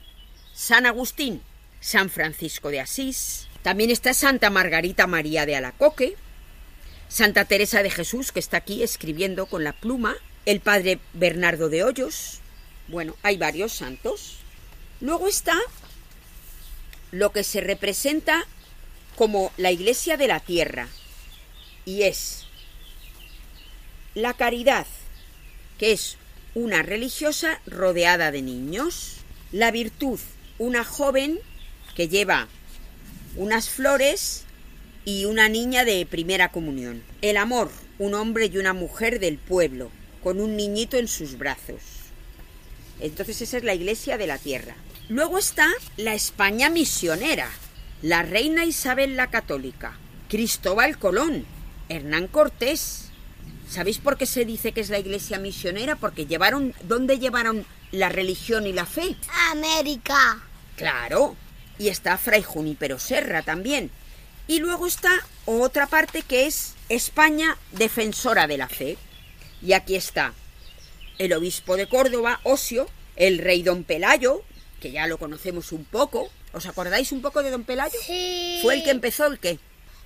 San 0.53 0.85
Agustín, 0.85 1.41
San 1.81 2.09
Francisco 2.09 2.69
de 2.69 2.79
Asís, 2.79 3.47
también 3.61 3.89
está 3.89 4.13
Santa 4.13 4.49
Margarita 4.49 5.05
María 5.07 5.45
de 5.45 5.55
Alacoque, 5.57 6.15
Santa 7.07 7.45
Teresa 7.45 7.83
de 7.83 7.91
Jesús, 7.91 8.31
que 8.31 8.39
está 8.39 8.57
aquí 8.57 8.83
escribiendo 8.83 9.45
con 9.45 9.63
la 9.63 9.73
pluma, 9.73 10.15
el 10.45 10.59
Padre 10.59 10.99
Bernardo 11.13 11.69
de 11.69 11.83
Hoyos, 11.83 12.39
bueno, 12.87 13.15
hay 13.23 13.37
varios 13.37 13.73
santos. 13.73 14.37
Luego 15.01 15.27
está 15.27 15.57
lo 17.11 17.31
que 17.31 17.43
se 17.43 17.61
representa 17.61 18.45
como 19.15 19.51
la 19.57 19.71
Iglesia 19.71 20.17
de 20.17 20.27
la 20.27 20.39
Tierra, 20.39 20.87
y 21.85 22.03
es 22.03 22.45
la 24.13 24.33
caridad, 24.33 24.87
que 25.77 25.91
es 25.91 26.17
una 26.53 26.83
religiosa 26.83 27.59
rodeada 27.65 28.31
de 28.31 28.41
niños. 28.41 29.17
La 29.51 29.71
virtud, 29.71 30.19
una 30.57 30.83
joven 30.83 31.39
que 31.95 32.07
lleva 32.07 32.47
unas 33.35 33.69
flores 33.69 34.44
y 35.05 35.25
una 35.25 35.47
niña 35.47 35.85
de 35.85 36.05
primera 36.07 36.49
comunión. 36.49 37.03
El 37.21 37.37
amor, 37.37 37.71
un 37.99 38.15
hombre 38.15 38.47
y 38.51 38.57
una 38.57 38.73
mujer 38.73 39.19
del 39.19 39.37
pueblo, 39.37 39.91
con 40.23 40.41
un 40.41 40.57
niñito 40.57 40.97
en 40.97 41.07
sus 41.07 41.37
brazos. 41.37 41.81
Entonces 42.99 43.41
esa 43.41 43.57
es 43.57 43.63
la 43.63 43.75
iglesia 43.75 44.17
de 44.17 44.27
la 44.27 44.39
tierra. 44.39 44.75
Luego 45.07 45.37
está 45.37 45.67
la 45.97 46.15
España 46.15 46.69
misionera, 46.69 47.49
la 48.01 48.23
reina 48.23 48.65
Isabel 48.65 49.15
la 49.15 49.27
católica, 49.27 49.97
Cristóbal 50.27 50.97
Colón, 50.97 51.45
Hernán 51.89 52.27
Cortés. 52.27 53.09
¿Sabéis 53.69 53.99
por 53.99 54.17
qué 54.17 54.25
se 54.25 54.45
dice 54.45 54.71
que 54.71 54.81
es 54.81 54.89
la 54.89 54.99
iglesia 54.99 55.37
misionera? 55.37 55.95
Porque 55.95 56.25
llevaron, 56.25 56.73
¿dónde 56.83 57.19
llevaron 57.19 57.65
la 57.91 58.09
religión 58.09 58.65
y 58.65 58.73
la 58.73 58.85
fe? 58.85 59.15
América. 59.51 60.41
Claro. 60.75 61.35
Y 61.77 61.89
está 61.89 62.17
Fray 62.17 62.41
Junípero 62.41 62.97
Serra 62.97 63.43
también. 63.43 63.91
Y 64.47 64.59
luego 64.59 64.85
está 64.87 65.11
otra 65.45 65.87
parte 65.87 66.21
que 66.21 66.45
es 66.45 66.73
España 66.89 67.57
defensora 67.71 68.47
de 68.47 68.57
la 68.57 68.67
fe. 68.67 68.97
Y 69.61 69.73
aquí 69.73 69.95
está 69.95 70.33
el 71.17 71.33
obispo 71.33 71.77
de 71.77 71.87
Córdoba, 71.87 72.39
Osio, 72.43 72.87
el 73.15 73.39
rey 73.39 73.63
don 73.63 73.83
Pelayo, 73.83 74.43
que 74.81 74.91
ya 74.91 75.07
lo 75.07 75.17
conocemos 75.17 75.71
un 75.71 75.85
poco. 75.85 76.29
¿Os 76.53 76.65
acordáis 76.67 77.11
un 77.11 77.21
poco 77.21 77.41
de 77.41 77.51
don 77.51 77.63
Pelayo? 77.63 77.97
Sí. 78.05 78.59
Fue 78.61 78.75
el 78.75 78.83
que 78.83 78.91
empezó 78.91 79.25
el 79.25 79.39
qué? 79.39 79.59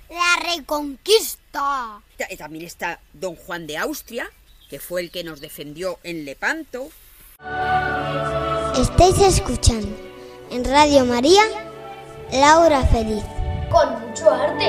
La 0.08 0.42
Reconquista. 0.54 2.00
Ta- 2.16 2.28
También 2.38 2.64
está 2.64 3.00
don 3.12 3.36
Juan 3.36 3.66
de 3.66 3.76
Austria, 3.76 4.28
que 4.68 4.80
fue 4.80 5.02
el 5.02 5.10
que 5.10 5.22
nos 5.24 5.40
defendió 5.40 5.98
en 6.02 6.24
Lepanto. 6.24 6.90
Estáis 8.80 9.18
escuchando 9.20 9.96
en 10.50 10.64
Radio 10.64 11.04
María 11.04 11.42
Laura 12.32 12.86
Feliz. 12.86 13.22
Con 13.70 14.00
mucho 14.00 14.30
arte. 14.30 14.66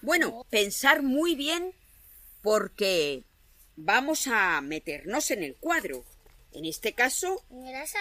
Bueno, 0.00 0.46
pensar 0.48 1.02
muy 1.02 1.34
bien 1.34 1.74
porque 2.42 3.24
vamos 3.76 4.28
a 4.28 4.60
meternos 4.60 5.30
en 5.30 5.42
el 5.42 5.56
cuadro. 5.56 6.04
En 6.52 6.64
este 6.64 6.94
caso, 6.94 7.42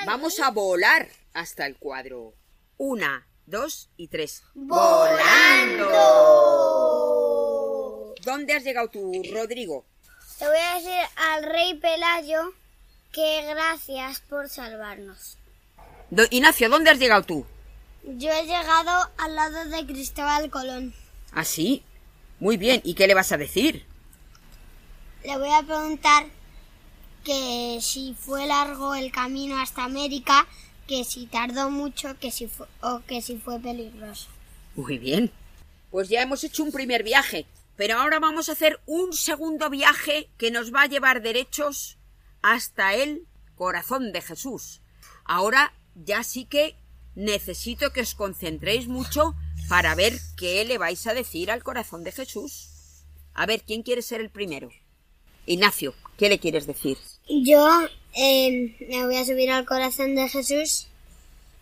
vamos 0.05 0.39
a 0.39 0.51
volar 0.51 1.09
hasta 1.33 1.65
el 1.65 1.77
cuadro. 1.77 2.33
Una, 2.77 3.27
dos 3.45 3.89
y 3.97 4.07
tres. 4.07 4.43
¡Volando! 4.53 5.87
¿Dónde 8.23 8.53
has 8.53 8.63
llegado 8.63 8.89
tú, 8.89 9.11
Rodrigo? 9.33 9.85
Te 10.37 10.47
voy 10.47 10.57
a 10.57 10.75
decir 10.75 11.01
al 11.15 11.43
rey 11.43 11.73
Pelayo 11.79 12.53
que 13.11 13.43
gracias 13.47 14.19
por 14.21 14.47
salvarnos. 14.47 15.37
Do- 16.09 16.27
Ignacio, 16.29 16.69
¿dónde 16.69 16.89
has 16.91 16.99
llegado 16.99 17.23
tú? 17.23 17.45
Yo 18.03 18.29
he 18.31 18.43
llegado 18.45 19.09
al 19.17 19.35
lado 19.35 19.65
de 19.65 19.85
Cristóbal 19.85 20.49
Colón. 20.49 20.93
¿Ah, 21.33 21.43
sí? 21.43 21.83
Muy 22.39 22.57
bien. 22.57 22.81
¿Y 22.83 22.93
qué 22.93 23.07
le 23.07 23.13
vas 23.13 23.31
a 23.31 23.37
decir? 23.37 23.85
Le 25.23 25.37
voy 25.37 25.49
a 25.51 25.63
preguntar 25.63 26.25
que 27.25 27.79
si 27.81 28.13
fue 28.17 28.45
largo 28.45 28.95
el 28.95 29.11
camino 29.11 29.59
hasta 29.59 29.83
América, 29.83 30.47
que 30.87 31.03
si 31.03 31.25
tardó 31.25 31.69
mucho, 31.69 32.17
que 32.19 32.31
si 32.31 32.47
fue, 32.47 32.67
o 32.81 33.01
que 33.05 33.21
si 33.21 33.37
fue 33.37 33.59
peligroso. 33.59 34.27
Muy 34.75 34.97
bien. 34.97 35.31
Pues 35.91 36.07
ya 36.07 36.21
hemos 36.21 36.43
hecho 36.45 36.63
un 36.63 36.71
primer 36.71 37.03
viaje, 37.03 37.45
pero 37.75 37.99
ahora 37.99 38.19
vamos 38.19 38.47
a 38.47 38.53
hacer 38.53 38.79
un 38.85 39.11
segundo 39.11 39.69
viaje 39.69 40.29
que 40.37 40.51
nos 40.51 40.73
va 40.73 40.83
a 40.83 40.87
llevar 40.87 41.21
derechos 41.21 41.97
hasta 42.41 42.93
el 42.93 43.27
corazón 43.55 44.13
de 44.13 44.21
Jesús. 44.21 44.79
Ahora 45.25 45.73
ya 46.05 46.23
sí 46.23 46.45
que 46.45 46.75
necesito 47.15 47.91
que 47.91 48.01
os 48.01 48.13
concentréis 48.15 48.87
mucho 48.87 49.35
para 49.69 49.95
ver 49.95 50.13
qué 50.37 50.63
le 50.65 50.77
vais 50.77 51.05
a 51.07 51.13
decir 51.13 51.49
al 51.51 51.63
corazón 51.63 52.03
de 52.03 52.11
Jesús. 52.11 52.69
A 53.33 53.45
ver, 53.45 53.63
¿quién 53.63 53.83
quiere 53.83 54.01
ser 54.01 54.21
el 54.21 54.29
primero? 54.29 54.69
Ignacio, 55.45 55.93
¿qué 56.17 56.29
le 56.29 56.39
quieres 56.39 56.67
decir? 56.67 56.97
Yo 57.27 57.67
eh, 58.13 58.75
me 58.89 59.05
voy 59.05 59.15
a 59.17 59.25
subir 59.25 59.49
al 59.51 59.65
corazón 59.65 60.15
de 60.15 60.29
Jesús 60.29 60.87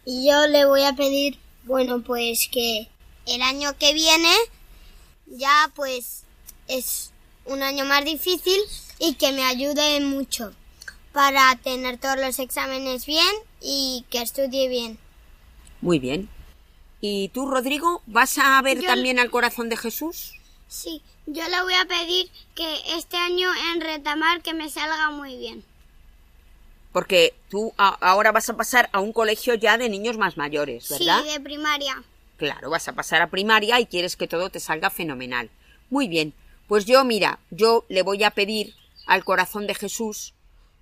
y 0.05 0.27
yo 0.27 0.47
le 0.47 0.65
voy 0.65 0.83
a 0.83 0.93
pedir, 0.93 1.37
bueno, 1.63 2.03
pues 2.03 2.49
que 2.51 2.87
el 3.25 3.41
año 3.41 3.77
que 3.77 3.93
viene 3.93 4.31
ya 5.25 5.71
pues 5.75 6.23
es 6.67 7.11
un 7.45 7.63
año 7.63 7.85
más 7.85 8.05
difícil 8.05 8.59
y 8.99 9.15
que 9.15 9.31
me 9.31 9.43
ayude 9.43 9.99
mucho 10.01 10.53
para 11.11 11.55
tener 11.63 11.97
todos 11.97 12.17
los 12.17 12.39
exámenes 12.39 13.05
bien 13.05 13.33
y 13.67 14.05
que 14.11 14.21
estudie 14.21 14.69
bien. 14.69 14.99
Muy 15.81 15.97
bien. 15.97 16.29
¿Y 17.01 17.29
tú, 17.29 17.47
Rodrigo, 17.49 18.03
vas 18.05 18.37
a 18.37 18.61
ver 18.61 18.79
Yo- 18.81 18.87
también 18.87 19.17
al 19.19 19.31
corazón 19.31 19.69
de 19.69 19.77
Jesús? 19.77 20.33
Sí, 20.67 21.01
yo 21.25 21.47
le 21.47 21.61
voy 21.63 21.73
a 21.73 21.85
pedir 21.85 22.29
que 22.53 22.81
este 22.95 23.17
año 23.17 23.49
en 23.73 23.81
retamar 23.81 24.41
que 24.41 24.53
me 24.53 24.69
salga 24.69 25.09
muy 25.11 25.35
bien. 25.37 25.63
Porque 26.91 27.33
tú 27.49 27.73
ahora 27.77 28.31
vas 28.31 28.49
a 28.49 28.55
pasar 28.55 28.89
a 28.93 28.99
un 29.01 29.11
colegio 29.11 29.55
ya 29.55 29.77
de 29.77 29.89
niños 29.89 30.17
más 30.17 30.37
mayores, 30.37 30.87
¿verdad? 30.89 31.23
Sí, 31.23 31.31
de 31.31 31.39
primaria. 31.41 32.03
Claro, 32.37 32.69
vas 32.69 32.87
a 32.87 32.93
pasar 32.93 33.21
a 33.21 33.29
primaria 33.29 33.79
y 33.79 33.85
quieres 33.85 34.15
que 34.15 34.27
todo 34.27 34.49
te 34.49 34.59
salga 34.59 34.89
fenomenal. 34.89 35.49
Muy 35.89 36.07
bien, 36.07 36.33
pues 36.67 36.85
yo, 36.85 37.03
mira, 37.03 37.39
yo 37.49 37.85
le 37.89 38.01
voy 38.01 38.23
a 38.23 38.31
pedir 38.31 38.73
al 39.07 39.23
corazón 39.25 39.67
de 39.67 39.75
Jesús 39.75 40.33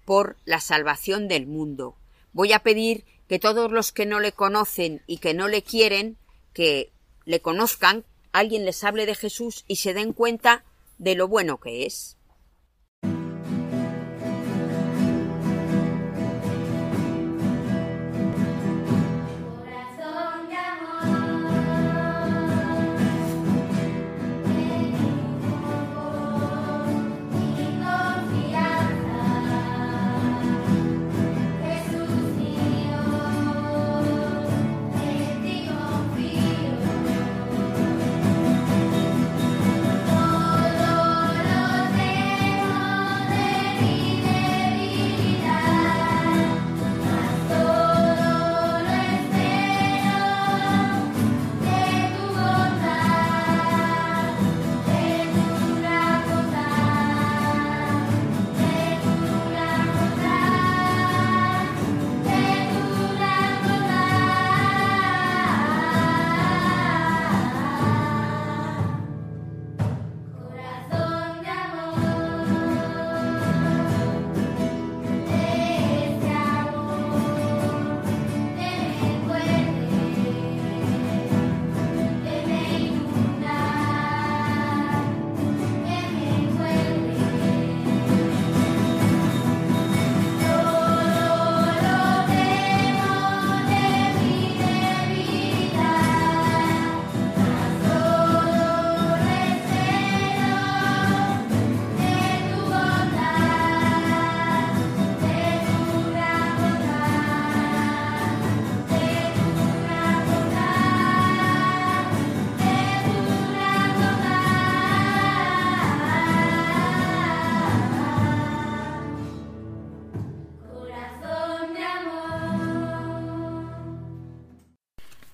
por 0.06 0.36
la 0.46 0.60
salvación 0.60 1.28
del 1.28 1.48
mundo. 1.48 1.96
Voy 2.34 2.52
a 2.54 2.60
pedir 2.60 3.06
que 3.28 3.39
todos 3.39 3.72
los 3.72 3.91
que 3.91 4.06
no 4.06 4.19
le 4.19 4.32
conocen 4.32 5.02
y 5.08 5.17
que 5.17 5.34
no 5.34 5.48
le 5.48 5.63
quieren, 5.63 6.17
que 6.54 6.91
le 7.26 7.41
conozcan, 7.41 8.04
alguien 8.32 8.65
les 8.65 8.84
hable 8.84 9.06
de 9.06 9.15
Jesús 9.15 9.63
y 9.67 9.78
se 9.78 9.93
den 9.93 10.13
cuenta 10.13 10.63
de 10.98 11.15
lo 11.15 11.28
bueno 11.28 11.60
que 11.60 11.86
es. 11.86 12.17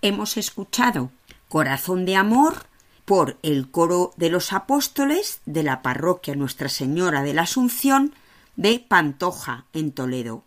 Hemos 0.01 0.37
escuchado 0.37 1.11
Corazón 1.49 2.05
de 2.05 2.15
Amor 2.15 2.67
por 3.03 3.37
el 3.43 3.69
coro 3.69 4.13
de 4.15 4.29
los 4.29 4.53
apóstoles 4.53 5.41
de 5.45 5.61
la 5.61 5.81
parroquia 5.81 6.35
Nuestra 6.35 6.69
Señora 6.69 7.21
de 7.21 7.33
la 7.33 7.41
Asunción 7.41 8.13
de 8.55 8.79
Pantoja, 8.79 9.65
en 9.73 9.91
Toledo. 9.91 10.43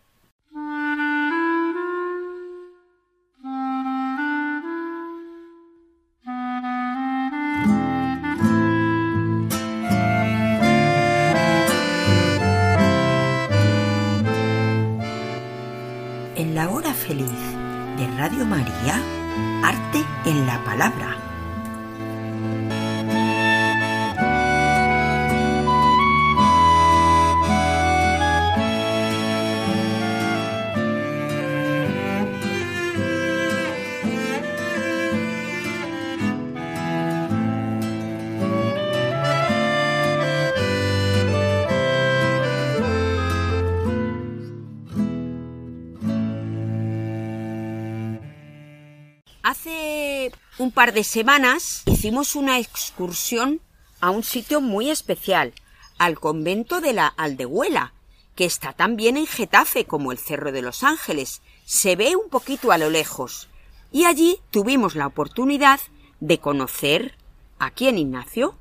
Par 50.73 50.91
de 50.93 51.03
semanas 51.03 51.83
hicimos 51.85 52.35
una 52.35 52.59
excursión 52.59 53.61
a 54.01 54.09
un 54.09 54.23
sitio 54.23 54.59
muy 54.59 54.89
especial, 54.89 55.53
al 55.99 56.19
convento 56.19 56.81
de 56.81 56.93
la 56.93 57.07
Aldehuela, 57.07 57.93
que 58.35 58.45
está 58.45 58.73
también 58.73 59.15
en 59.15 59.27
Getafe 59.27 59.85
como 59.85 60.11
el 60.11 60.17
Cerro 60.17 60.51
de 60.51 60.63
los 60.63 60.83
Ángeles. 60.83 61.41
Se 61.65 61.95
ve 61.95 62.15
un 62.15 62.29
poquito 62.29 62.71
a 62.71 62.79
lo 62.79 62.89
lejos. 62.89 63.49
Y 63.91 64.05
allí 64.05 64.39
tuvimos 64.49 64.95
la 64.95 65.05
oportunidad 65.05 65.79
de 66.19 66.39
conocer 66.39 67.15
a 67.59 67.69
quién, 67.69 67.99
Ignacio. 67.99 68.57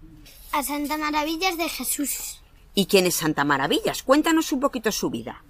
A 0.52 0.62
Santa 0.62 0.98
Maravillas 0.98 1.56
de 1.56 1.70
Jesús. 1.70 2.40
¿Y 2.74 2.86
quién 2.86 3.06
es 3.06 3.14
Santa 3.14 3.44
Maravillas? 3.44 4.02
Cuéntanos 4.02 4.52
un 4.52 4.60
poquito 4.60 4.92
su 4.92 5.08
vida. 5.08 5.42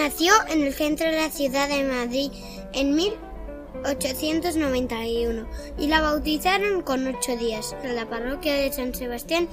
Nació 0.00 0.32
en 0.48 0.62
el 0.62 0.72
centro 0.72 1.10
de 1.10 1.16
la 1.20 1.28
ciudad 1.28 1.68
de 1.68 1.82
Madrid 1.84 2.30
en 2.72 2.94
1891 2.94 5.46
y 5.78 5.88
la 5.88 6.00
bautizaron 6.00 6.80
con 6.80 7.06
ocho 7.06 7.36
días 7.36 7.76
en 7.82 7.96
la 7.96 8.08
parroquia 8.08 8.54
de 8.54 8.72
San 8.72 8.94
Sebastián, 8.94 9.46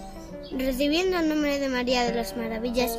recibiendo 0.57 1.19
el 1.19 1.27
nombre 1.27 1.60
de 1.60 1.67
María 1.67 2.05
de 2.05 2.13
las 2.15 2.38
Maravillas. 2.38 2.97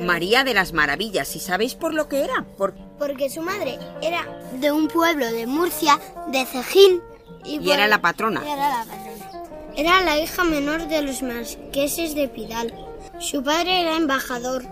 María 0.00 0.44
de 0.44 0.54
las 0.54 0.72
Maravillas. 0.72 1.34
¿Y 1.34 1.40
sabéis 1.40 1.74
por 1.74 1.94
lo 1.94 2.08
que 2.08 2.22
era? 2.22 2.46
Por... 2.56 2.74
Porque 2.96 3.28
su 3.28 3.42
madre 3.42 3.76
era 4.00 4.24
de 4.52 4.70
un 4.70 4.86
pueblo 4.86 5.26
de 5.32 5.48
Murcia, 5.48 5.98
de 6.28 6.46
Cejín. 6.46 7.02
Y 7.44 7.58
por- 7.58 7.72
era 7.72 7.88
la 7.88 8.00
patrona. 8.00 8.40
Era 8.42 8.68
la 8.70 8.84
patrona. 8.84 9.32
Era 9.76 10.00
la 10.02 10.16
hija 10.20 10.44
menor 10.44 10.86
de 10.86 11.02
los 11.02 11.22
marqueses 11.22 12.14
de 12.14 12.28
Pidal. 12.28 12.72
Su 13.18 13.42
padre 13.42 13.80
era 13.80 13.96
embajador 13.96 14.64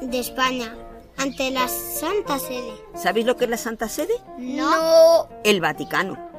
de 0.00 0.18
España 0.18 0.74
ante 1.16 1.50
la 1.50 1.68
Santa 1.68 2.38
Sede. 2.38 2.72
¿Sabéis 2.94 3.26
lo 3.26 3.36
que 3.36 3.44
es 3.44 3.50
la 3.50 3.56
Santa 3.56 3.88
Sede? 3.88 4.14
No. 4.38 5.28
El 5.44 5.60
Vaticano. 5.60 6.30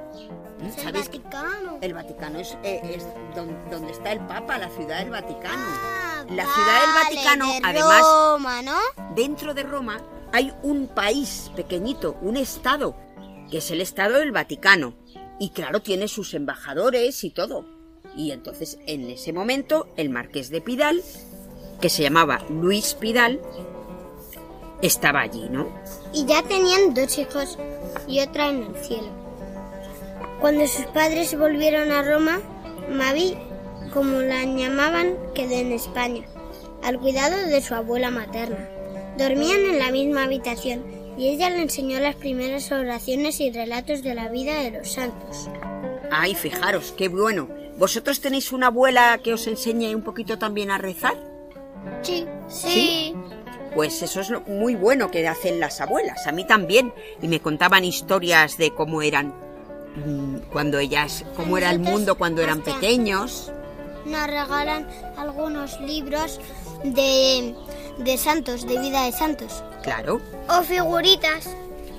El 0.61 0.71
¿Sabéis 0.71 1.09
que 1.09 1.19
Vaticano. 1.19 1.77
el 1.81 1.93
Vaticano 1.93 2.39
es, 2.39 2.57
eh, 2.63 2.81
es 2.95 3.05
don- 3.35 3.57
donde 3.69 3.91
está 3.91 4.11
el 4.13 4.19
Papa, 4.21 4.57
la 4.57 4.69
ciudad 4.69 4.99
del 4.99 5.09
Vaticano? 5.09 5.61
Ah, 5.61 6.25
la 6.29 6.43
ciudad 6.45 6.81
del 6.81 7.03
Vaticano, 7.03 7.47
de 7.47 7.59
además, 7.63 8.01
Roma, 8.01 8.61
¿no? 8.61 8.77
dentro 9.15 9.53
de 9.53 9.63
Roma 9.63 10.01
hay 10.31 10.53
un 10.63 10.87
país 10.87 11.51
pequeñito, 11.55 12.17
un 12.21 12.37
estado, 12.37 12.95
que 13.51 13.57
es 13.57 13.69
el 13.71 13.81
estado 13.81 14.17
del 14.19 14.31
Vaticano. 14.31 14.93
Y 15.39 15.49
claro, 15.49 15.81
tiene 15.81 16.07
sus 16.07 16.33
embajadores 16.33 17.23
y 17.23 17.29
todo. 17.29 17.65
Y 18.15 18.31
entonces, 18.31 18.79
en 18.87 19.09
ese 19.09 19.33
momento, 19.33 19.87
el 19.97 20.09
marqués 20.09 20.49
de 20.49 20.61
Pidal, 20.61 21.03
que 21.81 21.89
se 21.89 22.03
llamaba 22.03 22.39
Luis 22.49 22.93
Pidal, 22.93 23.41
estaba 24.81 25.21
allí, 25.21 25.47
¿no? 25.49 25.67
Y 26.13 26.25
ya 26.25 26.43
tenían 26.43 26.93
dos 26.93 27.17
hijos 27.17 27.57
y 28.07 28.19
otra 28.19 28.49
en 28.49 28.63
el 28.63 28.75
cielo. 28.75 29.09
Cuando 30.39 30.67
sus 30.67 30.85
padres 30.87 31.37
volvieron 31.37 31.91
a 31.91 32.03
Roma, 32.03 32.39
Mavi, 32.89 33.37
como 33.93 34.19
la 34.19 34.43
llamaban, 34.43 35.15
quedó 35.33 35.53
en 35.53 35.71
España, 35.71 36.23
al 36.83 36.99
cuidado 36.99 37.47
de 37.47 37.61
su 37.61 37.75
abuela 37.75 38.11
materna. 38.11 38.69
Dormían 39.17 39.61
en 39.61 39.79
la 39.79 39.91
misma 39.91 40.23
habitación 40.23 40.83
y 41.17 41.29
ella 41.29 41.49
le 41.49 41.61
enseñó 41.61 41.99
las 41.99 42.15
primeras 42.15 42.71
oraciones 42.71 43.39
y 43.39 43.51
relatos 43.51 44.01
de 44.03 44.15
la 44.15 44.29
vida 44.29 44.55
de 44.63 44.71
los 44.71 44.91
santos. 44.91 45.49
Ay, 46.11 46.35
fijaros, 46.35 46.93
qué 46.97 47.07
bueno. 47.07 47.47
¿Vosotros 47.77 48.19
tenéis 48.19 48.51
una 48.51 48.67
abuela 48.67 49.19
que 49.23 49.33
os 49.33 49.47
enseñe 49.47 49.95
un 49.95 50.03
poquito 50.03 50.37
también 50.37 50.71
a 50.71 50.77
rezar? 50.77 51.15
Sí, 52.01 52.25
sí. 52.47 53.15
Pues 53.75 54.01
eso 54.01 54.21
es 54.21 54.29
lo 54.29 54.41
muy 54.41 54.75
bueno 54.75 55.09
que 55.09 55.27
hacen 55.27 55.59
las 55.59 55.81
abuelas, 55.81 56.27
a 56.27 56.31
mí 56.31 56.45
también. 56.45 56.93
Y 57.21 57.27
me 57.27 57.39
contaban 57.39 57.83
historias 57.85 58.57
de 58.57 58.71
cómo 58.71 59.01
eran 59.01 59.33
mm, 60.05 60.51
cuando 60.51 60.79
ellas, 60.79 61.25
cómo 61.35 61.57
era 61.57 61.71
el 61.71 61.79
mundo 61.79 62.15
cuando 62.15 62.41
eran 62.41 62.61
pequeños. 62.61 63.51
Nos 64.05 64.27
regalan 64.27 64.87
algunos 65.17 65.79
libros 65.81 66.39
de, 66.83 67.55
de 67.97 68.17
santos, 68.17 68.67
de 68.67 68.79
vida 68.79 69.05
de 69.05 69.11
santos. 69.11 69.63
Claro. 69.81 70.21
O 70.49 70.61
figuritas. 70.61 71.49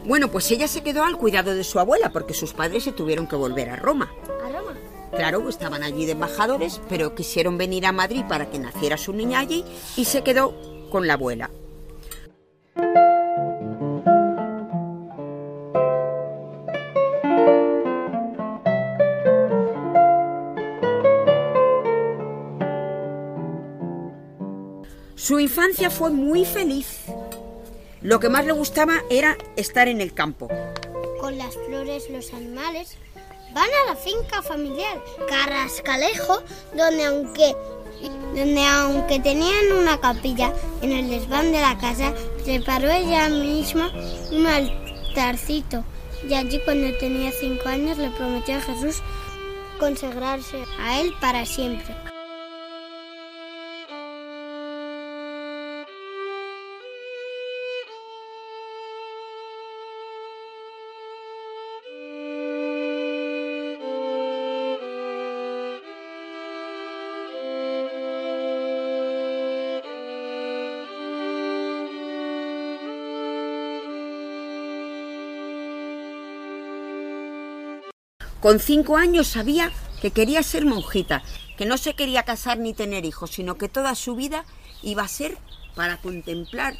Bueno, 0.04 0.30
pues 0.30 0.50
ella 0.50 0.68
se 0.68 0.82
quedó 0.82 1.04
al 1.04 1.16
cuidado 1.16 1.54
de 1.54 1.64
su 1.64 1.78
abuela 1.80 2.10
porque 2.10 2.34
sus 2.34 2.52
padres 2.52 2.84
se 2.84 2.92
tuvieron 2.92 3.26
que 3.26 3.36
volver 3.36 3.70
a 3.70 3.76
Roma. 3.76 4.12
A 4.44 4.48
Roma. 4.50 4.74
Claro, 5.16 5.48
estaban 5.48 5.82
allí 5.82 6.04
de 6.06 6.12
embajadores, 6.12 6.80
pero 6.88 7.14
quisieron 7.14 7.56
venir 7.56 7.86
a 7.86 7.92
Madrid 7.92 8.24
para 8.28 8.50
que 8.50 8.58
naciera 8.58 8.98
su 8.98 9.12
niña 9.12 9.38
allí 9.38 9.64
y 9.96 10.04
se 10.04 10.22
quedó 10.22 10.54
con 10.90 11.06
la 11.06 11.14
abuela. 11.14 11.50
Su 25.24 25.40
infancia 25.40 25.88
fue 25.88 26.10
muy 26.10 26.44
feliz. 26.44 27.04
Lo 28.02 28.20
que 28.20 28.28
más 28.28 28.44
le 28.44 28.52
gustaba 28.52 29.02
era 29.08 29.38
estar 29.56 29.88
en 29.88 30.02
el 30.02 30.12
campo. 30.12 30.48
con 31.18 31.38
las 31.38 31.54
flores, 31.66 32.10
los 32.10 32.34
animales, 32.34 32.98
van 33.54 33.70
a 33.70 33.90
la 33.90 33.96
finca 33.96 34.42
familiar 34.42 35.02
Carrascalejo, 35.26 36.42
donde 36.76 37.04
aunque, 37.06 37.56
donde 38.34 38.66
aunque 38.66 39.20
tenían 39.20 39.72
una 39.72 39.98
capilla 39.98 40.52
en 40.82 40.92
el 40.92 41.08
desván 41.08 41.52
de 41.52 41.62
la 41.62 41.78
casa, 41.78 42.12
preparó 42.44 42.90
ella 42.90 43.28
misma 43.28 43.90
un 44.30 44.46
altarcito. 44.46 45.84
Y 46.28 46.34
allí 46.34 46.60
cuando 46.64 46.96
tenía 46.98 47.30
cinco 47.32 47.68
años 47.68 47.98
le 47.98 48.10
prometió 48.10 48.56
a 48.56 48.60
Jesús 48.60 49.02
consagrarse 49.78 50.56
a 50.78 51.00
él 51.00 51.12
para 51.20 51.44
siempre. 51.44 52.03
Con 78.44 78.60
cinco 78.60 78.98
años 78.98 79.28
sabía 79.28 79.72
que 80.02 80.10
quería 80.10 80.42
ser 80.42 80.66
monjita, 80.66 81.22
que 81.56 81.64
no 81.64 81.78
se 81.78 81.94
quería 81.94 82.24
casar 82.24 82.58
ni 82.58 82.74
tener 82.74 83.06
hijos, 83.06 83.30
sino 83.30 83.56
que 83.56 83.70
toda 83.70 83.94
su 83.94 84.16
vida 84.16 84.44
iba 84.82 85.02
a 85.02 85.08
ser 85.08 85.38
para 85.74 85.96
contemplar 85.96 86.74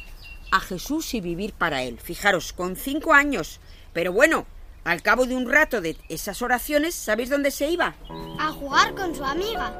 a 0.51 0.59
Jesús 0.59 1.15
y 1.15 1.21
vivir 1.21 1.53
para 1.53 1.81
él. 1.81 1.99
Fijaros, 1.99 2.53
con 2.53 2.75
cinco 2.75 3.15
años. 3.15 3.61
Pero 3.93 4.13
bueno, 4.13 4.45
al 4.83 5.01
cabo 5.01 5.25
de 5.25 5.35
un 5.35 5.49
rato 5.51 5.81
de 5.81 5.97
esas 6.07 6.43
oraciones, 6.43 6.93
¿sabéis 6.93 7.31
dónde 7.31 7.49
se 7.49 7.67
iba? 7.67 7.95
A 8.37 8.51
jugar 8.51 8.93
con 8.93 9.15
su 9.15 9.25
amiga. 9.25 9.73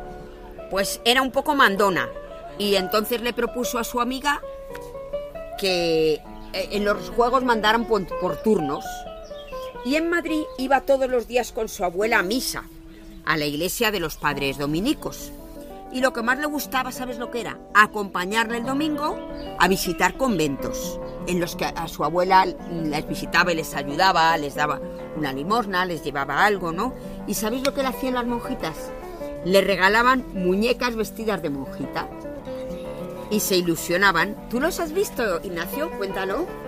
Pues 0.71 1.01
era 1.05 1.21
un 1.21 1.29
poco 1.29 1.53
mandona. 1.53 2.09
Y 2.57 2.77
entonces 2.77 3.21
le 3.21 3.31
propuso 3.31 3.77
a 3.77 3.83
su 3.83 4.01
amiga 4.01 4.41
que 5.59 6.13
eh, 6.13 6.21
en 6.71 6.83
los 6.83 7.11
juegos 7.11 7.43
mandaran 7.43 7.85
por, 7.85 8.07
por 8.19 8.41
turnos. 8.41 8.83
Y 9.85 9.97
en 9.97 10.09
Madrid 10.09 10.41
iba 10.57 10.81
todos 10.81 11.07
los 11.07 11.27
días 11.27 11.51
con 11.51 11.69
su 11.69 11.85
abuela 11.85 12.17
a 12.17 12.23
misa, 12.23 12.63
a 13.23 13.37
la 13.37 13.45
iglesia 13.45 13.91
de 13.91 13.99
los 13.99 14.17
padres 14.17 14.57
dominicos. 14.57 15.31
Y 15.93 16.01
lo 16.01 16.11
que 16.11 16.23
más 16.23 16.39
le 16.39 16.47
gustaba, 16.47 16.91
¿sabes 16.91 17.19
lo 17.19 17.29
que 17.29 17.41
era? 17.41 17.59
Acompañarle 17.75 18.57
el 18.57 18.65
domingo 18.65 19.15
a 19.59 19.67
visitar 19.67 20.17
conventos, 20.17 20.99
en 21.27 21.39
los 21.39 21.55
que 21.55 21.65
a 21.65 21.87
su 21.87 22.03
abuela 22.03 22.45
les 22.45 23.07
visitaba 23.07 23.51
y 23.51 23.55
les 23.55 23.75
ayudaba, 23.75 24.35
les 24.37 24.55
daba 24.55 24.81
una 25.15 25.31
limosna, 25.31 25.85
les 25.85 26.03
llevaba 26.03 26.43
algo, 26.43 26.71
¿no? 26.71 26.95
¿Y 27.27 27.35
sabéis 27.35 27.63
lo 27.63 27.75
que 27.75 27.83
le 27.83 27.89
hacían 27.89 28.15
las 28.15 28.25
monjitas? 28.25 28.91
Le 29.45 29.61
regalaban 29.61 30.25
muñecas 30.33 30.95
vestidas 30.95 31.43
de 31.43 31.51
monjita 31.51 32.09
y 33.29 33.39
se 33.39 33.55
ilusionaban. 33.55 34.49
¿Tú 34.49 34.59
los 34.59 34.79
has 34.79 34.93
visto, 34.93 35.39
Ignacio? 35.43 35.91
Cuéntalo. 35.97 36.64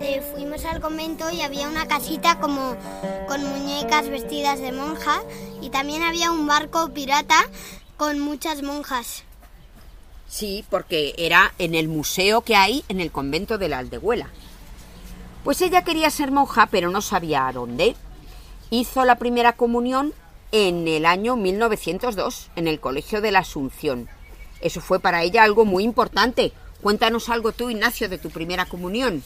Eh, 0.00 0.22
fuimos 0.32 0.64
al 0.64 0.80
convento 0.80 1.30
y 1.30 1.42
había 1.42 1.68
una 1.68 1.86
casita 1.86 2.40
como 2.40 2.76
con 3.28 3.44
muñecas 3.44 4.08
vestidas 4.08 4.58
de 4.60 4.72
monja 4.72 5.22
y 5.62 5.70
también 5.70 6.02
había 6.02 6.30
un 6.30 6.46
barco 6.46 6.92
pirata 6.92 7.48
con 7.96 8.18
muchas 8.20 8.62
monjas. 8.62 9.24
Sí, 10.28 10.64
porque 10.68 11.14
era 11.16 11.54
en 11.58 11.74
el 11.74 11.88
museo 11.88 12.40
que 12.40 12.56
hay 12.56 12.84
en 12.88 13.00
el 13.00 13.12
convento 13.12 13.56
de 13.56 13.68
la 13.68 13.78
Aldehuela. 13.78 14.30
Pues 15.44 15.60
ella 15.60 15.84
quería 15.84 16.10
ser 16.10 16.32
monja, 16.32 16.66
pero 16.66 16.90
no 16.90 17.00
sabía 17.00 17.46
a 17.46 17.52
dónde. 17.52 17.94
hizo 18.70 19.04
la 19.04 19.16
primera 19.16 19.52
comunión 19.52 20.12
en 20.50 20.88
el 20.88 21.06
año 21.06 21.36
1902 21.36 22.50
en 22.56 22.66
el 22.66 22.80
Colegio 22.80 23.20
de 23.20 23.30
la 23.30 23.40
Asunción. 23.40 24.08
Eso 24.60 24.80
fue 24.80 24.98
para 24.98 25.22
ella 25.22 25.44
algo 25.44 25.64
muy 25.64 25.84
importante. 25.84 26.52
Cuéntanos 26.82 27.28
algo 27.28 27.52
tú, 27.52 27.70
Ignacio, 27.70 28.08
de 28.08 28.18
tu 28.18 28.30
primera 28.30 28.64
comunión. 28.64 29.22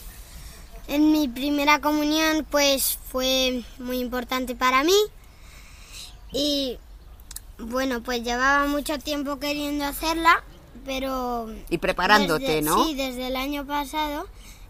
En 0.89 1.13
mi 1.13 1.29
primera 1.29 1.81
comunión 1.81 2.47
pues 2.51 2.99
fue 3.11 3.63
muy 3.79 3.99
importante 4.01 4.55
para 4.57 4.83
mí 4.85 4.97
y 6.33 6.79
bueno 7.59 8.03
pues 8.03 8.23
llevaba 8.23 8.67
mucho 8.67 8.99
tiempo 8.99 9.39
queriendo 9.39 9.85
hacerla 9.85 10.43
pero 10.85 11.51
Y 11.69 11.79
preparándote, 11.79 12.45
desde- 12.47 12.63
¿no? 12.63 12.85
Sí, 12.85 12.95
desde 12.95 13.27
el 13.27 13.37
año 13.37 13.67
pasado 13.67 14.27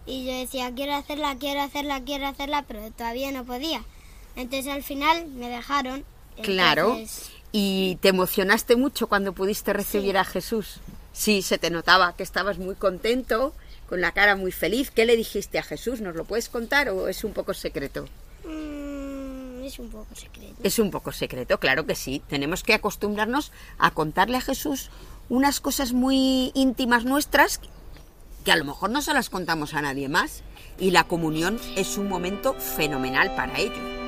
y 0.06 0.24
yo 0.26 0.32
decía 0.32 0.72
quiero 0.74 0.94
hacerla, 0.94 1.36
quiero 1.38 1.60
hacerla, 1.62 2.00
quiero 2.02 2.26
hacerla 2.26 2.64
pero 2.66 2.90
todavía 2.92 3.30
no 3.30 3.44
podía. 3.44 3.82
Entonces 4.36 4.72
al 4.72 4.82
final 4.82 5.26
me 5.28 5.48
dejaron. 5.48 6.04
Claro. 6.42 6.96
¿Y 7.52 7.96
te 8.00 8.08
emocionaste 8.08 8.76
mucho 8.76 9.06
cuando 9.08 9.32
pudiste 9.32 9.72
recibir 9.72 10.16
a 10.16 10.24
Jesús? 10.24 10.80
Sí, 11.12 11.42
se 11.42 11.58
te 11.58 11.70
notaba 11.70 12.14
que 12.14 12.22
estabas 12.22 12.58
muy 12.58 12.74
contento, 12.76 13.52
con 13.88 14.00
la 14.00 14.12
cara 14.12 14.36
muy 14.36 14.52
feliz. 14.52 14.90
¿Qué 14.90 15.06
le 15.06 15.16
dijiste 15.16 15.58
a 15.58 15.62
Jesús? 15.62 16.00
¿Nos 16.00 16.14
lo 16.14 16.24
puedes 16.24 16.48
contar 16.48 16.90
o 16.90 17.08
es 17.08 17.24
un 17.24 17.32
poco 17.32 17.54
secreto? 17.54 18.06
mm, 18.44 19.64
es 19.64 19.78
un 19.78 19.90
poco 19.90 20.14
secreto. 20.14 20.54
Es 20.62 20.78
un 20.78 20.90
poco 20.90 21.12
secreto, 21.12 21.58
claro 21.58 21.86
que 21.86 21.94
sí. 21.94 22.22
Tenemos 22.28 22.62
que 22.62 22.74
acostumbrarnos 22.74 23.52
a 23.78 23.90
contarle 23.90 24.36
a 24.36 24.40
Jesús 24.40 24.90
unas 25.28 25.60
cosas 25.60 25.92
muy 25.92 26.52
íntimas 26.54 27.04
nuestras 27.04 27.60
que 28.44 28.52
a 28.52 28.56
lo 28.56 28.64
mejor 28.64 28.90
no 28.90 29.02
se 29.02 29.12
las 29.12 29.28
contamos 29.30 29.74
a 29.74 29.82
nadie 29.82 30.08
más. 30.08 30.42
Y 30.78 30.92
la 30.92 31.04
comunión 31.04 31.58
es 31.76 31.98
un 31.98 32.08
momento 32.08 32.54
fenomenal 32.54 33.34
para 33.34 33.58
ello. 33.58 34.07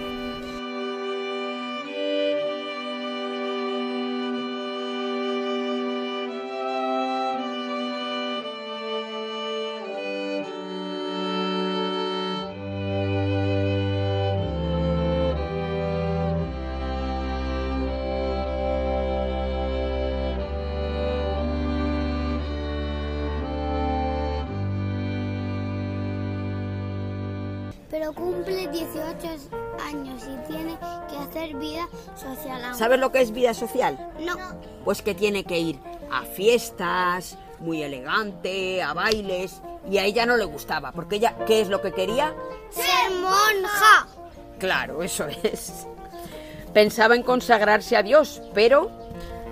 ¿Sabes 32.81 32.99
lo 32.99 33.13
que 33.13 33.21
es 33.21 33.33
vida 33.33 33.53
social? 33.53 34.11
No. 34.21 34.37
Pues 34.87 35.03
que 35.03 35.15
tiene 35.15 35.45
que 35.45 35.59
ir 35.59 35.79
a 36.11 36.23
fiestas, 36.23 37.37
muy 37.59 37.83
elegante, 37.83 38.83
a 38.83 38.95
bailes, 38.95 39.61
y 39.91 39.99
a 39.99 40.05
ella 40.07 40.25
no 40.25 40.39
le 40.39 40.47
gustaba, 40.47 40.91
porque 40.91 41.17
ella, 41.17 41.37
¿qué 41.47 41.61
es 41.61 41.69
lo 41.69 41.83
que 41.83 41.93
quería? 41.93 42.35
¡Ser 42.71 43.11
monja! 43.21 44.09
Claro, 44.59 45.03
eso 45.03 45.27
es. 45.43 45.87
Pensaba 46.73 47.17
en 47.17 47.23
consagrarse 47.23 47.99
a 47.99 48.03
Dios, 48.03 48.41
pero 48.55 48.91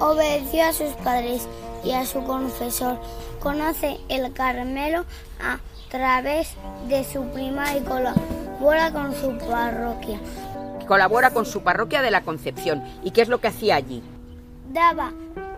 Obedeció 0.00 0.64
a 0.64 0.72
sus 0.72 0.94
padres 1.04 1.46
y 1.84 1.92
a 1.92 2.06
su 2.06 2.24
confesor. 2.24 2.98
Conoce 3.40 3.98
el 4.08 4.32
Carmelo 4.32 5.04
a 5.38 5.58
través 5.90 6.54
de 6.88 7.04
su 7.04 7.24
prima 7.32 7.76
y 7.76 7.80
colabora 7.82 8.90
con 8.90 9.14
su 9.14 9.36
parroquia. 9.46 10.18
Colabora 10.88 11.30
con 11.30 11.46
su 11.46 11.62
parroquia 11.62 12.02
de 12.02 12.10
la 12.10 12.22
Concepción. 12.22 12.82
¿Y 13.04 13.12
qué 13.12 13.22
es 13.22 13.28
lo 13.28 13.40
que 13.40 13.48
hacía 13.48 13.76
allí? 13.76 14.02
Daba 14.72 15.12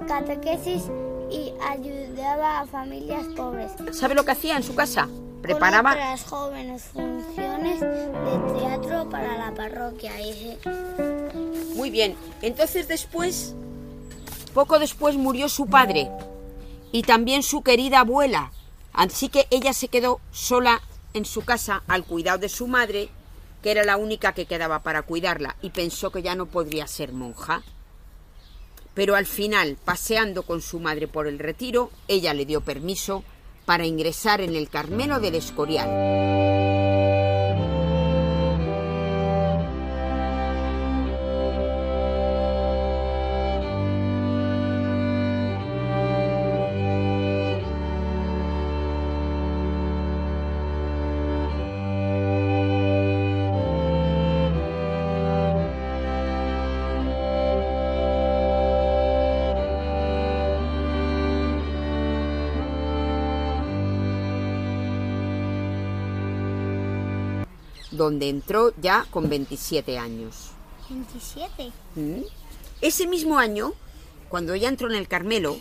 catequesis 0.06 0.90
y 1.30 1.52
ayudaba 1.66 2.60
a 2.60 2.66
familias 2.66 3.24
pobres. 3.36 3.70
¿Sabe 3.92 4.14
lo 4.14 4.24
que 4.24 4.32
hacía 4.32 4.56
en 4.56 4.62
su 4.62 4.74
casa? 4.74 5.08
Preparaba 5.40 5.92
otras 5.92 6.24
jóvenes 6.24 6.82
funciones 6.92 7.80
de 7.80 8.58
teatro 8.58 9.08
para 9.08 9.38
la 9.38 9.54
parroquia. 9.54 10.12
Muy 11.74 11.90
bien. 11.90 12.14
Entonces 12.42 12.88
después, 12.88 13.54
poco 14.52 14.78
después 14.78 15.16
murió 15.16 15.48
su 15.48 15.66
padre 15.66 16.10
y 16.92 17.02
también 17.02 17.42
su 17.42 17.62
querida 17.62 18.00
abuela. 18.00 18.50
Así 18.92 19.28
que 19.28 19.46
ella 19.50 19.72
se 19.72 19.88
quedó 19.88 20.20
sola 20.30 20.82
en 21.14 21.24
su 21.24 21.42
casa 21.42 21.82
al 21.86 22.04
cuidado 22.04 22.38
de 22.38 22.48
su 22.48 22.66
madre, 22.66 23.08
que 23.62 23.70
era 23.70 23.84
la 23.84 23.96
única 23.96 24.32
que 24.32 24.46
quedaba 24.46 24.82
para 24.82 25.02
cuidarla, 25.02 25.56
y 25.62 25.70
pensó 25.70 26.10
que 26.10 26.22
ya 26.22 26.34
no 26.34 26.46
podría 26.46 26.86
ser 26.86 27.12
monja. 27.12 27.62
Pero 28.94 29.14
al 29.14 29.26
final, 29.26 29.76
paseando 29.84 30.42
con 30.42 30.60
su 30.60 30.80
madre 30.80 31.08
por 31.08 31.26
el 31.26 31.38
retiro, 31.38 31.90
ella 32.08 32.34
le 32.34 32.46
dio 32.46 32.60
permiso 32.60 33.24
para 33.64 33.86
ingresar 33.86 34.40
en 34.40 34.56
el 34.56 34.68
Carmelo 34.68 35.20
del 35.20 35.36
Escorial. 35.36 36.59
Donde 68.00 68.30
entró 68.30 68.72
ya 68.80 69.06
con 69.10 69.28
27 69.28 69.98
años. 69.98 70.52
27. 70.88 71.70
¿Mm? 71.96 72.22
Ese 72.80 73.06
mismo 73.06 73.38
año, 73.38 73.74
cuando 74.30 74.54
ella 74.54 74.70
entró 74.70 74.88
en 74.88 74.96
el 74.96 75.06
Carmelo, 75.06 75.58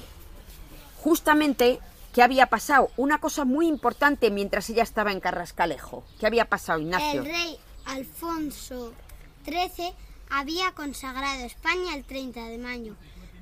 justamente, 1.04 1.80
¿qué 2.14 2.24
había 2.24 2.46
pasado? 2.46 2.92
Una 2.96 3.20
cosa 3.20 3.44
muy 3.44 3.68
importante 3.68 4.32
mientras 4.32 4.70
ella 4.70 4.84
estaba 4.84 5.12
en 5.12 5.20
Carrascalejo. 5.20 6.06
¿Qué 6.18 6.28
había 6.28 6.46
pasado, 6.46 6.80
Ignacio? 6.80 7.22
El 7.22 7.26
rey 7.26 7.58
Alfonso 7.86 8.94
XIII 9.44 9.94
había 10.30 10.72
consagrado 10.72 11.44
España 11.44 11.94
el 11.94 12.06
30 12.06 12.46
de 12.46 12.58
mayo, 12.58 12.96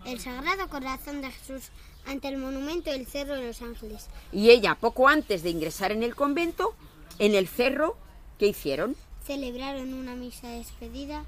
el 0.06 0.20
Sagrado 0.20 0.68
Corazón 0.70 1.22
de 1.22 1.30
Jesús, 1.30 1.70
ante 2.08 2.30
el 2.30 2.38
monumento 2.38 2.90
del 2.90 3.06
Cerro 3.06 3.36
de 3.36 3.46
los 3.46 3.62
Ángeles. 3.62 4.08
Y 4.32 4.50
ella, 4.50 4.74
poco 4.74 5.08
antes 5.08 5.44
de 5.44 5.52
ingresar 5.52 5.92
en 5.92 6.02
el 6.02 6.16
convento, 6.16 6.74
en 7.20 7.36
el 7.36 7.48
cerro, 7.48 7.96
¿qué 8.38 8.48
hicieron? 8.48 8.96
Celebraron 9.26 9.94
una 9.94 10.16
misa 10.16 10.48
de 10.50 10.58
despedida 10.60 11.26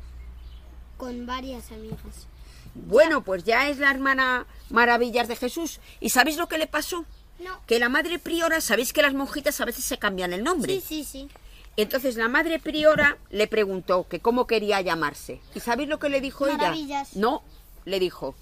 con 0.98 1.26
varias 1.26 1.72
amigas. 1.72 2.28
Bueno, 2.76 3.24
pues 3.24 3.43
ya 3.43 3.69
es 3.69 3.78
la 3.80 3.89
hermana 3.91 4.45
Maravillas 4.69 5.28
de 5.28 5.36
Jesús. 5.36 5.80
¿Y 6.00 6.10
sabéis 6.10 6.38
lo 6.38 6.48
que 6.48 6.58
le 6.58 6.67
pasó? 6.67 7.06
No. 7.39 7.60
Que 7.67 7.80
la 7.80 7.89
madre 7.89 8.19
priora, 8.19 8.62
sabéis 8.62 8.93
que 8.93 9.02
las 9.02 9.13
monjitas 9.13 9.60
a 9.62 9.65
veces 9.65 9.86
se 9.86 9.98
cambian 9.98 10.34
el 10.34 10.43
nombre. 10.43 10.74
Sí, 10.80 10.82
sí, 10.86 11.04
sí. 11.04 11.30
Entonces 11.78 12.15
la 12.17 12.28
madre 12.28 12.60
priora 12.60 13.17
le 13.30 13.48
preguntó 13.48 14.08
que 14.08 14.19
cómo 14.19 14.45
quería 14.48 14.82
llamarse. 14.82 15.39
¿Y 15.56 15.62
sabéis 15.62 15.88
lo 15.89 15.98
que 16.00 16.10
le 16.10 16.19
dijo 16.22 16.45
Maravillas. 16.45 17.12
ella? 17.13 17.22
No, 17.22 17.43
le 17.86 18.00
dijo, 18.00 18.36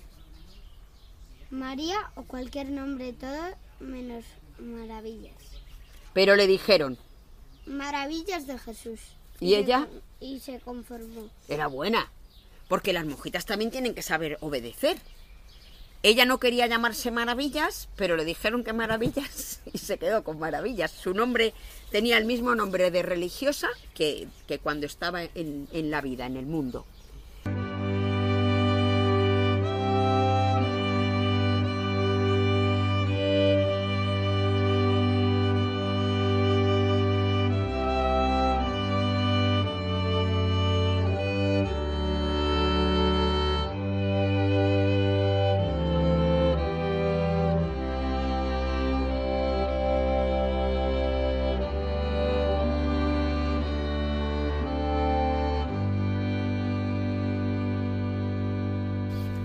María 1.49 2.11
o 2.15 2.23
cualquier 2.23 2.69
nombre, 2.69 3.13
todo 3.13 3.55
menos 3.79 4.25
maravillas. 4.59 5.35
pero 6.13 6.35
le 6.35 6.47
dijeron, 6.47 6.97
Maravillas 7.67 8.47
de 8.47 8.57
Jesús. 8.57 8.99
¿Y 9.39 9.51
se 9.51 9.59
ella? 9.59 9.79
con- 9.85 10.01
Y 10.19 10.39
se 10.39 10.59
conformó. 10.59 11.29
era 11.47 11.67
buena, 11.67 12.09
porque 12.67 12.93
las 12.93 13.05
monjitas 13.05 13.45
también 13.45 13.71
tienen 13.71 13.93
que 13.93 14.01
saber 14.01 14.37
obedecer. 14.41 14.97
Ella 16.03 16.25
no 16.25 16.39
quería 16.39 16.67
llamarse 16.67 17.09
Maravillas, 17.11 17.89
pero 17.95 18.15
le 18.15 18.23
dijeron 18.25 18.63
que 18.63 18.71
Maravillas 18.73 19.59
y 19.73 19.77
se 19.79 19.97
quedó 19.97 20.23
con 20.23 20.39
Maravillas. 20.39 20.91
Su 20.91 21.13
nombre 21.13 21.53
tenía 21.91 22.17
el 22.17 22.25
mismo 22.25 22.55
nombre 22.55 22.91
de 22.91 23.01
religiosa 23.03 23.67
que, 23.93 24.27
que 24.47 24.59
cuando 24.59 24.85
estaba 24.85 25.23
en, 25.23 25.67
en 25.73 25.91
la 25.91 26.01
vida, 26.01 26.25
en 26.25 26.37
el 26.37 26.45
mundo. 26.45 26.85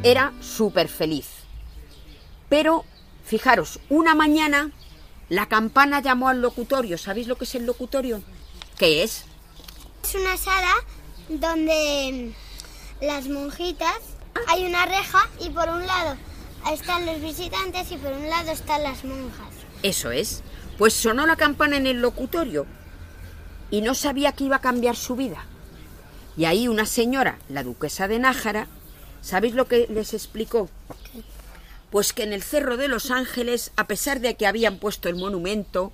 Era 0.03 0.33
súper 0.41 0.88
feliz. 0.88 1.29
Pero, 2.49 2.85
fijaros, 3.25 3.81
una 3.88 4.15
mañana 4.15 4.71
la 5.29 5.47
campana 5.47 6.01
llamó 6.01 6.29
al 6.29 6.43
locutorio. 6.43 6.99
¿Sabéis 6.99 7.27
lo 7.27 7.37
que 7.37 7.45
es 7.45 7.55
el 7.55 7.65
locutorio? 7.65 8.23
¿Qué 8.77 9.03
es? 9.03 9.25
Es 10.05 10.15
una 10.15 10.37
sala 10.37 10.75
donde 11.29 12.33
las 13.01 13.29
monjitas 13.29 13.97
hay 14.49 14.67
una 14.67 14.85
reja 14.85 15.29
y 15.41 15.51
por 15.51 15.69
un 15.69 15.87
lado 15.87 16.17
están 16.71 17.07
los 17.07 17.21
visitantes 17.21 17.91
y 17.93 17.97
por 17.97 18.12
un 18.12 18.29
lado 18.29 18.51
están 18.51 18.83
las 18.83 19.05
monjas. 19.05 19.49
Eso 19.83 20.11
es. 20.11 20.43
Pues 20.79 20.95
sonó 20.95 21.27
la 21.27 21.37
campana 21.37 21.77
en 21.77 21.87
el 21.87 22.01
locutorio 22.01 22.67
y 23.71 23.81
no 23.81 23.95
sabía 23.95 24.33
que 24.33 24.45
iba 24.45 24.57
a 24.57 24.61
cambiar 24.61 24.97
su 24.97 25.17
vida. 25.17 25.47
Y 26.37 26.45
ahí 26.45 26.69
una 26.69 26.87
señora, 26.87 27.38
la 27.49 27.62
duquesa 27.62 28.09
de 28.09 28.19
Nájara, 28.19 28.67
¿sabéis 29.23 29.55
lo 29.55 29.67
que 29.67 29.87
les 29.89 30.13
explicó? 30.13 30.69
Pues 31.91 32.13
que 32.13 32.25
en 32.25 32.33
el 32.33 32.43
Cerro 32.43 32.77
de 32.77 32.89
los 32.89 33.11
Ángeles, 33.11 33.71
a 33.77 33.87
pesar 33.87 34.21
de 34.21 34.35
que 34.35 34.47
habían 34.47 34.79
puesto 34.79 35.09
el 35.09 35.17
monumento 35.17 35.93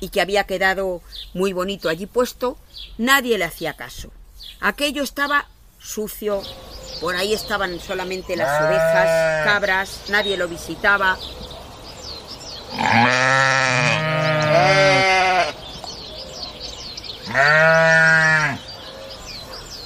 y 0.00 0.08
que 0.08 0.20
había 0.20 0.44
quedado 0.44 1.02
muy 1.34 1.52
bonito 1.52 1.88
allí 1.88 2.06
puesto, 2.06 2.58
nadie 2.98 3.38
le 3.38 3.44
hacía 3.44 3.74
caso. 3.74 4.10
Aquello 4.60 5.02
estaba 5.02 5.46
sucio, 5.80 6.42
por 7.00 7.16
ahí 7.16 7.34
estaban 7.34 7.80
solamente 7.80 8.36
las 8.36 8.62
ovejas, 8.62 9.44
cabras, 9.44 10.02
nadie 10.08 10.36
lo 10.36 10.48
visitaba. 10.48 11.18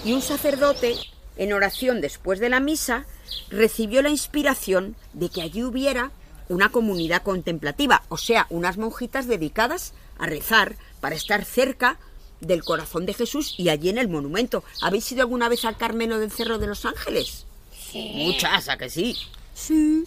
Y 0.05 0.13
un 0.13 0.23
sacerdote, 0.23 0.97
en 1.37 1.53
oración 1.53 2.01
después 2.01 2.41
de 2.41 2.49
la 2.49 2.61
misa, 2.61 3.07
recibió 3.51 4.03
la 4.03 4.11
inspiración 4.11 4.97
de 5.13 5.29
que 5.29 5.43
allí 5.43 5.63
hubiera 5.63 6.11
una 6.49 6.71
comunidad 6.71 7.23
contemplativa, 7.23 8.03
o 8.09 8.17
sea, 8.17 8.47
unas 8.51 8.79
monjitas 8.79 9.27
dedicadas 9.27 9.95
a 10.19 10.27
rezar 10.27 10.77
para 11.01 11.17
estar 11.17 11.45
cerca 11.45 11.99
del 12.41 12.65
corazón 12.65 13.07
de 13.07 13.15
Jesús 13.15 13.55
y 13.59 13.69
allí 13.69 13.89
en 13.89 13.99
el 13.99 14.09
monumento. 14.09 14.63
¿Habéis 14.83 15.11
ido 15.13 15.23
alguna 15.23 15.49
vez 15.49 15.65
al 15.65 15.77
Carmelo 15.77 16.19
del 16.19 16.31
Cerro 16.31 16.59
de 16.59 16.67
los 16.67 16.85
Ángeles? 16.85 17.47
Sí. 17.73 18.13
Muchas, 18.15 18.69
¿a 18.69 18.77
que 18.77 18.91
sí? 18.91 19.17
Sí. 19.55 20.05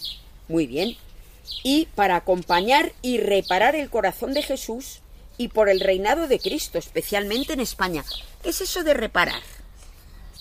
Muy 0.47 0.67
bien. 0.67 0.97
Y 1.63 1.87
para 1.95 2.15
acompañar 2.15 2.93
y 3.01 3.17
reparar 3.17 3.75
el 3.75 3.89
corazón 3.89 4.33
de 4.33 4.43
Jesús 4.43 4.99
y 5.37 5.47
por 5.47 5.69
el 5.69 5.79
reinado 5.79 6.27
de 6.27 6.39
Cristo, 6.39 6.77
especialmente 6.77 7.53
en 7.53 7.59
España. 7.59 8.03
¿Qué 8.43 8.49
es 8.49 8.61
eso 8.61 8.83
de 8.83 8.93
reparar? 8.93 9.41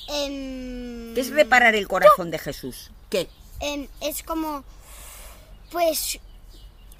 Em, 0.08 1.14
¿Qué 1.14 1.20
es 1.20 1.30
reparar 1.30 1.74
el 1.74 1.86
corazón 1.88 2.30
de 2.30 2.38
Jesús? 2.38 2.90
¿Qué? 3.10 3.28
em, 3.60 3.88
es 4.00 4.22
como, 4.22 4.62
pues, 5.70 6.18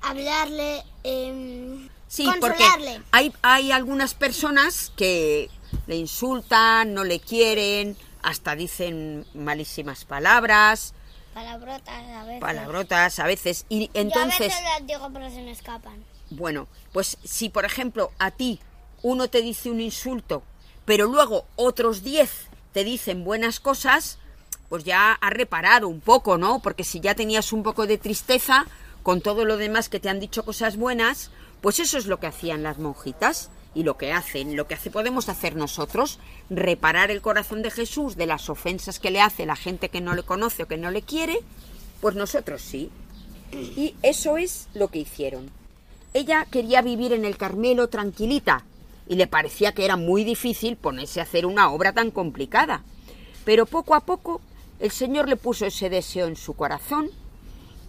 hablarle, 0.02 0.82
em, 1.04 1.88
Sí, 2.08 2.26
porque 2.40 2.64
hay, 3.10 3.32
hay 3.42 3.70
algunas 3.70 4.14
personas 4.14 4.92
que 4.96 5.50
le 5.86 5.96
insultan, 5.96 6.94
no 6.94 7.04
le 7.04 7.20
quieren, 7.20 7.96
hasta 8.22 8.56
dicen 8.56 9.26
malísimas 9.34 10.04
palabras, 10.04 10.94
Palabrotas 11.34 12.02
a 12.16 12.24
veces. 12.24 12.40
palabrotas 12.40 13.18
a 13.20 13.26
veces. 13.26 13.66
Y 13.68 13.86
Yo 13.86 13.92
a 13.94 14.00
entonces, 14.00 14.38
veces 14.40 14.62
las 14.64 14.86
digo 14.86 15.08
pero 15.12 15.30
se 15.30 15.40
me 15.42 15.50
escapan. 15.52 16.02
bueno, 16.30 16.66
pues 16.92 17.16
si 17.22 17.48
por 17.50 17.64
ejemplo 17.64 18.10
a 18.18 18.30
ti 18.32 18.58
uno 19.02 19.28
te 19.28 19.40
dice 19.42 19.70
un 19.70 19.80
insulto, 19.80 20.42
pero 20.84 21.06
luego 21.06 21.44
otros 21.56 22.02
diez 22.02 22.47
te 22.78 22.84
dicen 22.84 23.24
buenas 23.24 23.58
cosas, 23.58 24.18
pues 24.68 24.84
ya 24.84 25.14
has 25.14 25.32
reparado 25.32 25.88
un 25.88 25.98
poco, 25.98 26.38
¿no? 26.38 26.60
Porque 26.60 26.84
si 26.84 27.00
ya 27.00 27.16
tenías 27.16 27.52
un 27.52 27.64
poco 27.64 27.88
de 27.88 27.98
tristeza 27.98 28.66
con 29.02 29.20
todo 29.20 29.44
lo 29.44 29.56
demás 29.56 29.88
que 29.88 29.98
te 29.98 30.08
han 30.08 30.20
dicho 30.20 30.44
cosas 30.44 30.76
buenas, 30.76 31.32
pues 31.60 31.80
eso 31.80 31.98
es 31.98 32.06
lo 32.06 32.20
que 32.20 32.28
hacían 32.28 32.62
las 32.62 32.78
monjitas 32.78 33.50
y 33.74 33.82
lo 33.82 33.96
que 33.96 34.12
hacen, 34.12 34.54
lo 34.54 34.68
que 34.68 34.76
podemos 34.92 35.28
hacer 35.28 35.56
nosotros, 35.56 36.20
reparar 36.50 37.10
el 37.10 37.20
corazón 37.20 37.62
de 37.62 37.72
Jesús 37.72 38.14
de 38.14 38.26
las 38.26 38.48
ofensas 38.48 39.00
que 39.00 39.10
le 39.10 39.22
hace 39.22 39.44
la 39.44 39.56
gente 39.56 39.88
que 39.88 40.00
no 40.00 40.14
le 40.14 40.22
conoce 40.22 40.62
o 40.62 40.68
que 40.68 40.76
no 40.76 40.92
le 40.92 41.02
quiere, 41.02 41.40
pues 42.00 42.14
nosotros 42.14 42.62
sí. 42.62 42.92
Y 43.50 43.96
eso 44.04 44.36
es 44.36 44.68
lo 44.72 44.86
que 44.86 45.00
hicieron. 45.00 45.50
Ella 46.14 46.46
quería 46.48 46.80
vivir 46.80 47.12
en 47.12 47.24
el 47.24 47.38
Carmelo 47.38 47.88
tranquilita 47.88 48.64
y 49.08 49.16
le 49.16 49.26
parecía 49.26 49.72
que 49.72 49.84
era 49.84 49.96
muy 49.96 50.22
difícil 50.24 50.76
ponerse 50.76 51.20
a 51.20 51.24
hacer 51.24 51.46
una 51.46 51.70
obra 51.70 51.92
tan 51.92 52.10
complicada. 52.10 52.82
Pero 53.44 53.66
poco 53.66 53.94
a 53.94 54.00
poco 54.00 54.40
el 54.80 54.90
Señor 54.90 55.28
le 55.28 55.36
puso 55.36 55.66
ese 55.66 55.90
deseo 55.90 56.26
en 56.26 56.36
su 56.36 56.54
corazón 56.54 57.10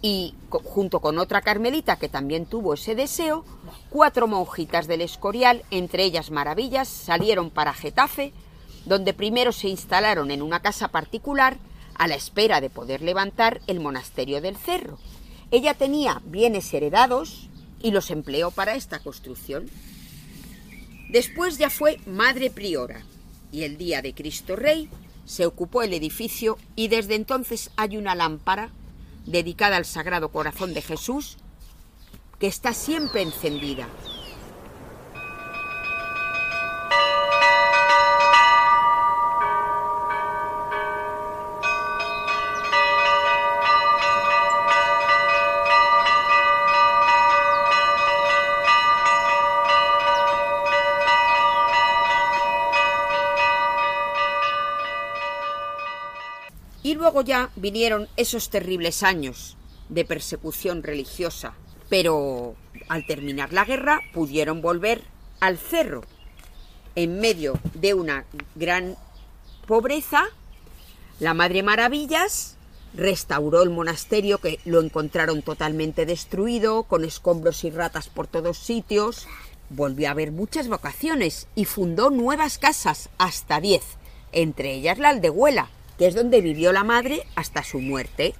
y 0.02 0.34
junto 0.50 1.00
con 1.00 1.18
otra 1.18 1.42
carmelita 1.42 1.96
que 1.96 2.08
también 2.08 2.46
tuvo 2.46 2.74
ese 2.74 2.94
deseo, 2.94 3.44
cuatro 3.90 4.26
monjitas 4.26 4.86
del 4.86 5.02
Escorial, 5.02 5.62
entre 5.70 6.04
ellas 6.04 6.30
Maravillas, 6.30 6.88
salieron 6.88 7.50
para 7.50 7.74
Getafe, 7.74 8.32
donde 8.86 9.12
primero 9.12 9.52
se 9.52 9.68
instalaron 9.68 10.30
en 10.30 10.40
una 10.40 10.60
casa 10.60 10.88
particular 10.88 11.58
a 11.94 12.08
la 12.08 12.14
espera 12.14 12.62
de 12.62 12.70
poder 12.70 13.02
levantar 13.02 13.60
el 13.66 13.78
monasterio 13.78 14.40
del 14.40 14.56
Cerro. 14.56 14.98
Ella 15.50 15.74
tenía 15.74 16.22
bienes 16.24 16.72
heredados 16.72 17.50
y 17.82 17.90
los 17.90 18.10
empleó 18.10 18.50
para 18.50 18.74
esta 18.74 19.00
construcción. 19.00 19.68
Después 21.10 21.58
ya 21.58 21.70
fue 21.70 21.98
madre 22.06 22.50
priora 22.50 23.02
y 23.50 23.64
el 23.64 23.76
día 23.76 24.00
de 24.00 24.14
Cristo 24.14 24.54
Rey 24.54 24.88
se 25.24 25.44
ocupó 25.44 25.82
el 25.82 25.92
edificio 25.92 26.56
y 26.76 26.86
desde 26.86 27.16
entonces 27.16 27.72
hay 27.76 27.96
una 27.96 28.14
lámpara 28.14 28.70
dedicada 29.26 29.76
al 29.76 29.86
Sagrado 29.86 30.28
Corazón 30.28 30.72
de 30.72 30.82
Jesús 30.82 31.36
que 32.38 32.46
está 32.46 32.72
siempre 32.72 33.22
encendida. 33.22 33.88
Ya 57.22 57.50
vinieron 57.56 58.08
esos 58.16 58.50
terribles 58.50 59.02
años 59.02 59.56
de 59.88 60.04
persecución 60.04 60.82
religiosa, 60.82 61.54
pero 61.88 62.54
al 62.88 63.06
terminar 63.06 63.52
la 63.52 63.64
guerra 63.64 64.00
pudieron 64.12 64.62
volver 64.62 65.02
al 65.40 65.58
cerro. 65.58 66.02
En 66.94 67.20
medio 67.20 67.58
de 67.74 67.94
una 67.94 68.24
gran 68.54 68.96
pobreza, 69.66 70.24
la 71.18 71.34
Madre 71.34 71.62
Maravillas 71.62 72.56
restauró 72.94 73.62
el 73.62 73.70
monasterio 73.70 74.38
que 74.38 74.58
lo 74.64 74.80
encontraron 74.80 75.42
totalmente 75.42 76.06
destruido, 76.06 76.84
con 76.84 77.04
escombros 77.04 77.64
y 77.64 77.70
ratas 77.70 78.08
por 78.08 78.26
todos 78.26 78.58
sitios. 78.58 79.26
Volvió 79.68 80.08
a 80.08 80.12
haber 80.12 80.32
muchas 80.32 80.68
vocaciones 80.68 81.46
y 81.54 81.64
fundó 81.64 82.10
nuevas 82.10 82.58
casas, 82.58 83.10
hasta 83.18 83.60
diez, 83.60 83.84
entre 84.32 84.74
ellas 84.74 84.98
la 84.98 85.10
aldehuela, 85.10 85.70
que 86.00 86.06
es 86.06 86.14
donde 86.14 86.40
vivió 86.40 86.72
la 86.72 86.82
madre 86.82 87.26
hasta 87.34 87.62
su 87.62 87.78
muerte 87.78 88.34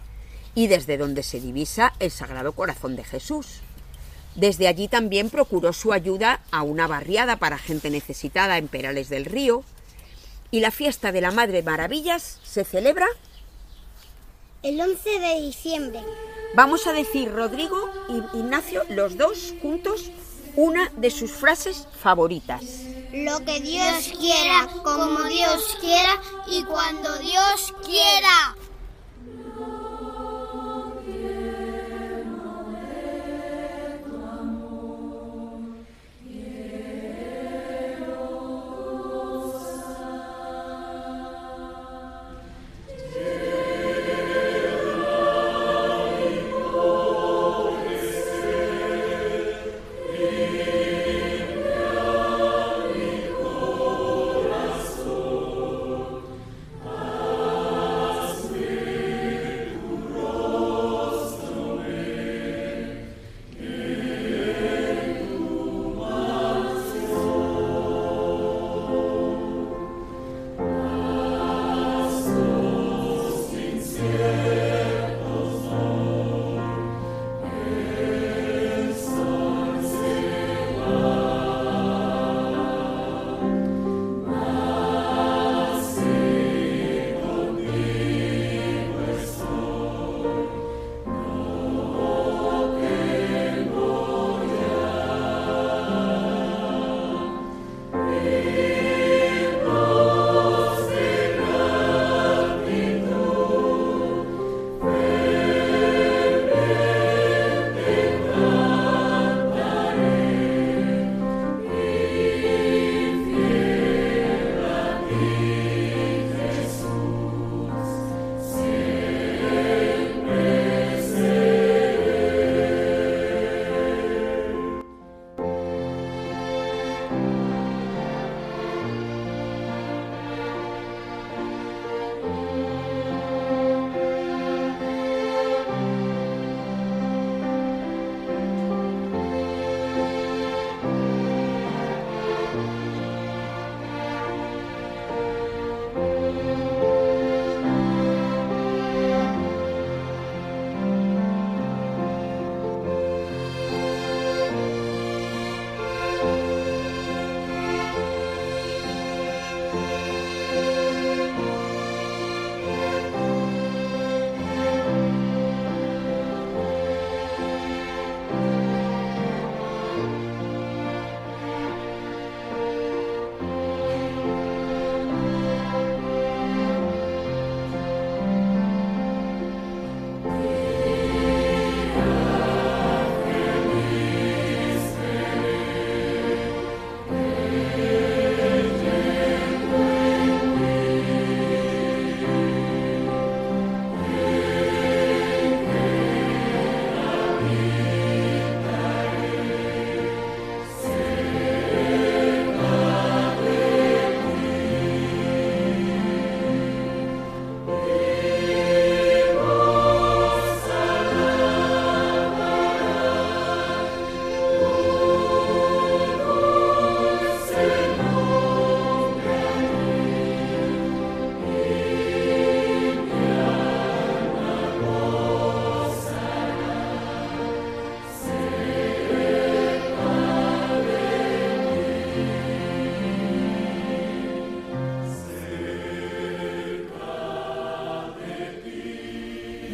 y 0.54 0.68
desde 0.68 0.96
donde 0.96 1.22
se 1.22 1.40
divisa 1.40 1.92
el 1.98 2.10
Sagrado 2.10 2.52
Corazón 2.52 2.96
de 2.96 3.04
Jesús. 3.04 3.60
Desde 4.34 4.66
allí 4.66 4.88
también 4.88 5.28
procuró 5.28 5.74
su 5.74 5.92
ayuda 5.92 6.40
a 6.52 6.62
una 6.62 6.86
barriada 6.86 7.36
para 7.36 7.58
gente 7.58 7.90
necesitada 7.90 8.56
en 8.56 8.66
Perales 8.66 9.10
del 9.10 9.26
Río. 9.26 9.62
Y 10.50 10.60
la 10.60 10.70
fiesta 10.70 11.12
de 11.12 11.20
la 11.20 11.32
Madre 11.32 11.62
Maravillas 11.62 12.40
se 12.42 12.64
celebra. 12.64 13.06
El 14.62 14.80
11 14.80 15.18
de 15.20 15.42
diciembre. 15.42 16.00
Vamos 16.54 16.86
a 16.86 16.94
decir 16.94 17.30
Rodrigo 17.30 17.90
y 18.08 18.38
Ignacio, 18.38 18.84
los 18.88 19.18
dos 19.18 19.52
juntos, 19.60 20.10
una 20.56 20.90
de 20.96 21.10
sus 21.10 21.30
frases 21.30 21.88
favoritas. 22.00 22.86
Lo 23.12 23.44
que 23.44 23.60
Dios 23.60 24.12
quiera, 24.20 24.68
como 24.84 25.24
Dios 25.24 25.76
quiera 25.80 26.20
y 26.46 26.62
cuando 26.62 27.18
Dios 27.18 27.74
quiera. 27.84 28.54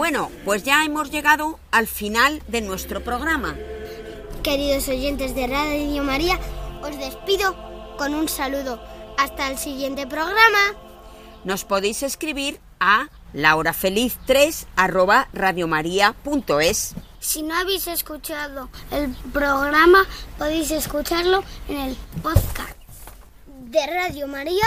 Bueno, 0.08 0.30
pues 0.44 0.62
ya 0.62 0.84
hemos 0.84 1.10
llegado 1.10 1.58
al 1.72 1.88
final 1.88 2.40
de 2.46 2.60
nuestro 2.60 3.02
programa. 3.02 3.56
Queridos 4.44 4.86
oyentes 4.86 5.34
de 5.34 5.48
Radio 5.48 6.04
María, 6.04 6.38
os 6.80 6.96
despido 6.96 7.56
con 7.98 8.14
un 8.14 8.28
saludo. 8.28 8.80
Hasta 9.18 9.50
el 9.50 9.58
siguiente 9.58 10.06
programa. 10.06 10.76
Nos 11.42 11.64
podéis 11.64 12.04
escribir 12.04 12.60
a 12.78 13.08
laurafeliz3 13.34 14.66
arroba 14.76 15.26
radiomaria.es. 15.32 16.94
Si 17.18 17.42
no 17.42 17.56
habéis 17.56 17.88
escuchado 17.88 18.70
el 18.92 19.12
programa, 19.32 20.06
podéis 20.38 20.70
escucharlo 20.70 21.42
en 21.68 21.78
el 21.78 21.96
podcast 22.22 22.76
de 23.44 23.84
Radio 23.88 24.28
María. 24.28 24.66